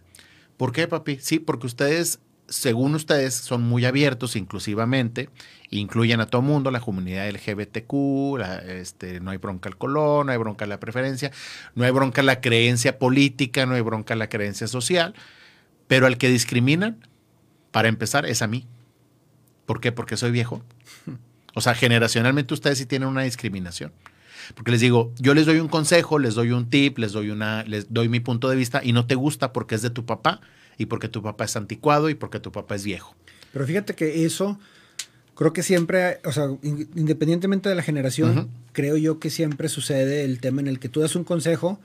[0.57, 1.17] ¿Por qué, papi?
[1.21, 5.29] Sí, porque ustedes, según ustedes, son muy abiertos inclusivamente,
[5.69, 10.31] incluyen a todo mundo, la comunidad LGBTQ, la, este, no hay bronca al color, no
[10.31, 11.31] hay bronca a la preferencia,
[11.75, 15.15] no hay bronca a la creencia política, no hay bronca a la creencia social,
[15.87, 17.07] pero al que discriminan,
[17.71, 18.67] para empezar, es a mí.
[19.65, 19.91] ¿Por qué?
[19.91, 20.63] Porque soy viejo.
[21.55, 23.93] O sea, generacionalmente ustedes sí tienen una discriminación.
[24.55, 27.63] Porque les digo, yo les doy un consejo, les doy un tip, les doy una,
[27.63, 30.41] les doy mi punto de vista y no te gusta porque es de tu papá
[30.77, 33.15] y porque tu papá es anticuado y porque tu papá es viejo.
[33.51, 34.57] Pero fíjate que eso,
[35.35, 40.23] creo que siempre, o sea, in- independientemente de la generación, creo yo que siempre sucede
[40.25, 41.79] el tema en el que tú das un consejo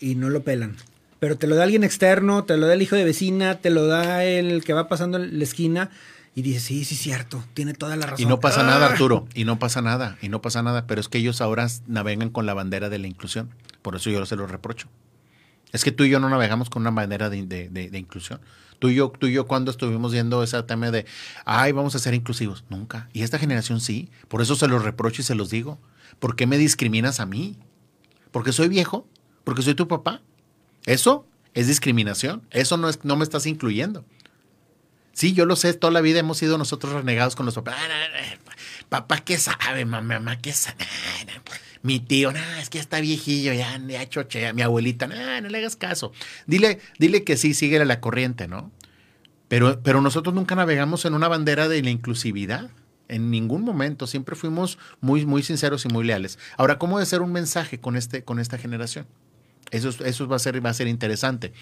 [0.00, 0.76] y no lo pelan.
[1.18, 3.86] Pero te lo da alguien externo, te lo da el hijo de vecina, te lo
[3.88, 5.90] da el que va pasando en la esquina
[6.38, 8.24] y dices, sí, sí, cierto, tiene toda la razón.
[8.24, 8.90] Y no pasa nada, ¡Ah!
[8.92, 12.30] Arturo, y no pasa nada, y no pasa nada, pero es que ellos ahora navegan
[12.30, 13.50] con la bandera de la inclusión.
[13.82, 14.88] Por eso yo se lo reprocho.
[15.72, 18.40] Es que tú y yo no navegamos con una bandera de, de- de- de inclusión.
[18.78, 21.04] Tú y yo, tú y yo cuando estuvimos viendo ese tema de,
[21.44, 22.64] ay, vamos a ser inclusivos.
[22.70, 23.08] Nunca.
[23.12, 24.08] Y esta generación sí.
[24.28, 25.78] Por eso se los reprocho y se los digo.
[26.20, 27.56] ¿Por qué me discriminas a mí?
[28.30, 29.06] ¿Porque soy viejo?
[29.44, 30.22] ¿Porque soy tu papá?
[30.86, 32.42] Eso es discriminación.
[32.50, 34.04] Eso no, es, no me estás incluyendo.
[35.18, 37.74] Sí, yo lo sé, toda la vida hemos sido nosotros renegados con los papás.
[37.76, 38.36] Ah,
[38.88, 40.38] Papá, ¿qué sabe, mamá?
[40.40, 40.76] ¿qué sabe?
[41.82, 44.52] Mi tío, es que ya está viejillo, ya, ya chochea.
[44.52, 46.12] Mi abuelita, no, le hagas caso.
[46.46, 48.70] Dile, dile que sí, síguele la corriente, ¿no?
[49.48, 52.70] Pero, pero nosotros nunca navegamos en una bandera de la inclusividad.
[53.08, 54.06] En ningún momento.
[54.06, 56.38] Siempre fuimos muy, muy sinceros y muy leales.
[56.56, 59.04] Ahora, ¿cómo de ser un mensaje con, este, con esta generación?
[59.72, 61.52] Eso, es- eso va, a ser, va a ser interesante.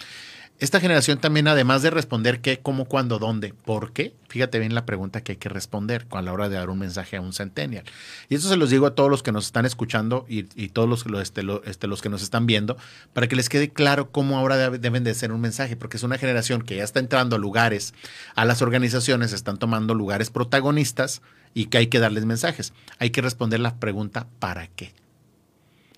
[0.58, 4.86] Esta generación también, además de responder qué, cómo, cuándo, dónde, por qué, fíjate bien la
[4.86, 7.84] pregunta que hay que responder a la hora de dar un mensaje a un centennial.
[8.30, 11.04] Y eso se los digo a todos los que nos están escuchando y, todos los,
[11.04, 12.78] lo- este, este, los que nos están viendo,
[13.12, 16.02] para que les quede claro cómo ahora debe- deben de ser un mensaje, porque es
[16.04, 17.92] una generación que ya está entrando a lugares,
[18.34, 21.20] a las organizaciones, están tomando lugares protagonistas
[21.52, 22.72] y que hay que darles mensajes.
[22.98, 24.94] Hay que responder la pregunta ¿para qué?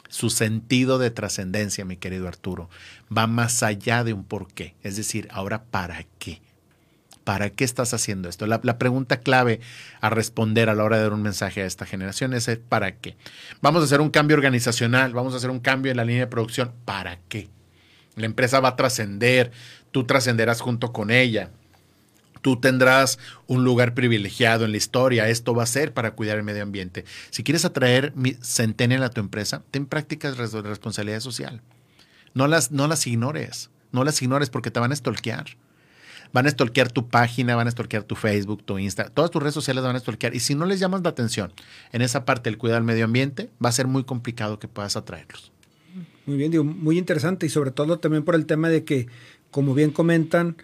[0.08, 2.68] Su sentido de trascendencia, mi querido Arturo,
[3.16, 4.74] va más allá de un por qué.
[4.82, 6.40] Es decir, ahora, ¿para qué?
[7.24, 8.46] ¿Para qué estás haciendo esto?
[8.46, 9.60] La, la pregunta clave
[10.00, 13.16] a responder a la hora de dar un mensaje a esta generación es ¿para qué?
[13.60, 16.26] Vamos a hacer un cambio organizacional, vamos a hacer un cambio en la línea de
[16.26, 16.72] producción.
[16.86, 17.50] ¿Para qué?
[18.16, 19.52] La empresa va a trascender,
[19.90, 21.50] tú trascenderás junto con ella.
[22.42, 25.28] Tú tendrás un lugar privilegiado en la historia.
[25.28, 27.04] Esto va a ser para cuidar el medio ambiente.
[27.30, 28.12] Si quieres atraer
[28.42, 31.60] Centennial a tu empresa, ten prácticas de res- de responsabilidad social.
[32.34, 33.70] No las, no las ignores.
[33.92, 35.56] No las ignores porque te van a stalkear.
[36.30, 39.08] Van a stalkear tu página, van a stalkear tu Facebook, tu Insta.
[39.08, 40.34] Todas tus redes sociales van a stalkear.
[40.34, 41.52] Y si no les llamas la atención
[41.90, 44.94] en esa parte del cuidado del medio ambiente, va a ser muy complicado que puedas
[44.96, 45.52] atraerlos.
[46.26, 49.06] Muy bien, digo, muy interesante y sobre todo también por el tema de que,
[49.50, 50.58] como bien comentan,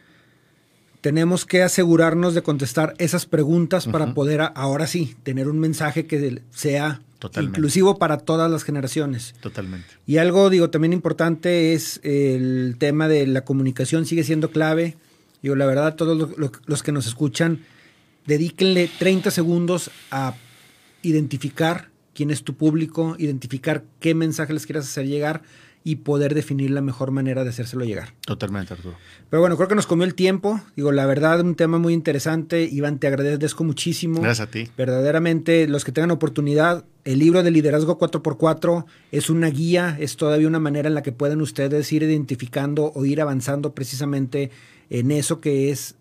[1.05, 6.07] tenemos que asegurarnos de contestar esas preguntas para poder a- ahora sí tener un mensaje
[6.07, 7.59] que sea Totalmente.
[7.59, 9.34] inclusivo para todas las generaciones.
[9.42, 9.86] Totalmente.
[10.07, 14.96] Y algo, digo, también importante es el tema de la comunicación sigue siendo clave.
[15.42, 17.61] Digo, la verdad, todos lo- lo- los que nos escuchan,
[18.24, 20.32] dedíquenle 30 segundos a
[21.02, 25.42] identificar quién es tu público, identificar qué mensaje les quieras hacer llegar
[25.87, 28.14] y poder definir la mejor manera de hacérselo llegar.
[28.24, 28.97] Totalmente, Arturo.
[29.28, 30.59] Pero bueno, creo que nos comió el tiempo.
[30.76, 32.62] Digo, la verdad, un tema muy interesante.
[32.64, 34.22] Iván, te agradezco muchísimo.
[34.22, 34.66] Gracias a ti.
[34.78, 40.49] Verdaderamente, los que tengan oportunidad, el libro de liderazgo 4x4 es una guía, es todavía
[40.49, 44.51] una manera en la que pueden ustedes ir identificando o ir avanzando precisamente
[44.89, 45.97] en eso que es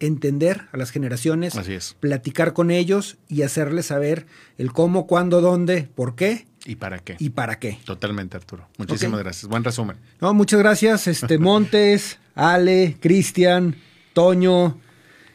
[0.00, 1.96] entender a las generaciones, Así es.
[2.00, 4.26] platicar con ellos y hacerles saber
[4.58, 7.16] el cómo, cuándo, dónde, por qué ¿Y para qué?
[7.18, 7.78] y para qué.
[7.84, 8.66] Totalmente, Arturo.
[8.78, 9.48] Muchísimas gracias.
[9.48, 9.96] Buen resumen.
[10.20, 13.76] No, muchas gracias, este Montes, Ale, Cristian,
[14.14, 14.78] Toño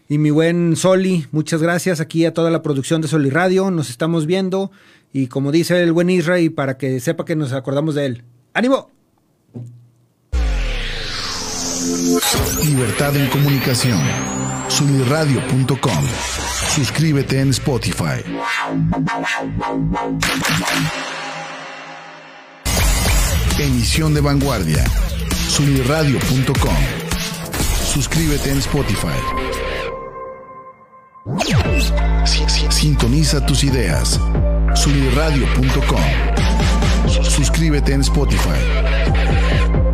[0.07, 1.27] y mi buen Soli.
[1.31, 3.69] Muchas gracias aquí a toda la producción de Soli Radio.
[3.69, 4.71] Nos estamos viendo
[5.13, 8.23] y como dice el buen Isra y para que sepa que nos acordamos de él.
[8.53, 8.89] ¡Ánimo!
[12.63, 13.99] Libertad en comunicación.
[14.67, 16.05] Sunirradio.com.
[16.75, 18.23] Suscríbete en Spotify.
[23.59, 24.85] Emisión de vanguardia.
[25.49, 26.77] Sunirradio.com.
[27.93, 29.19] Suscríbete en Spotify.
[32.69, 34.17] Sintoniza tus ideas.
[34.75, 36.01] Sunirradio.com.
[37.23, 39.88] Suscríbete en Spotify.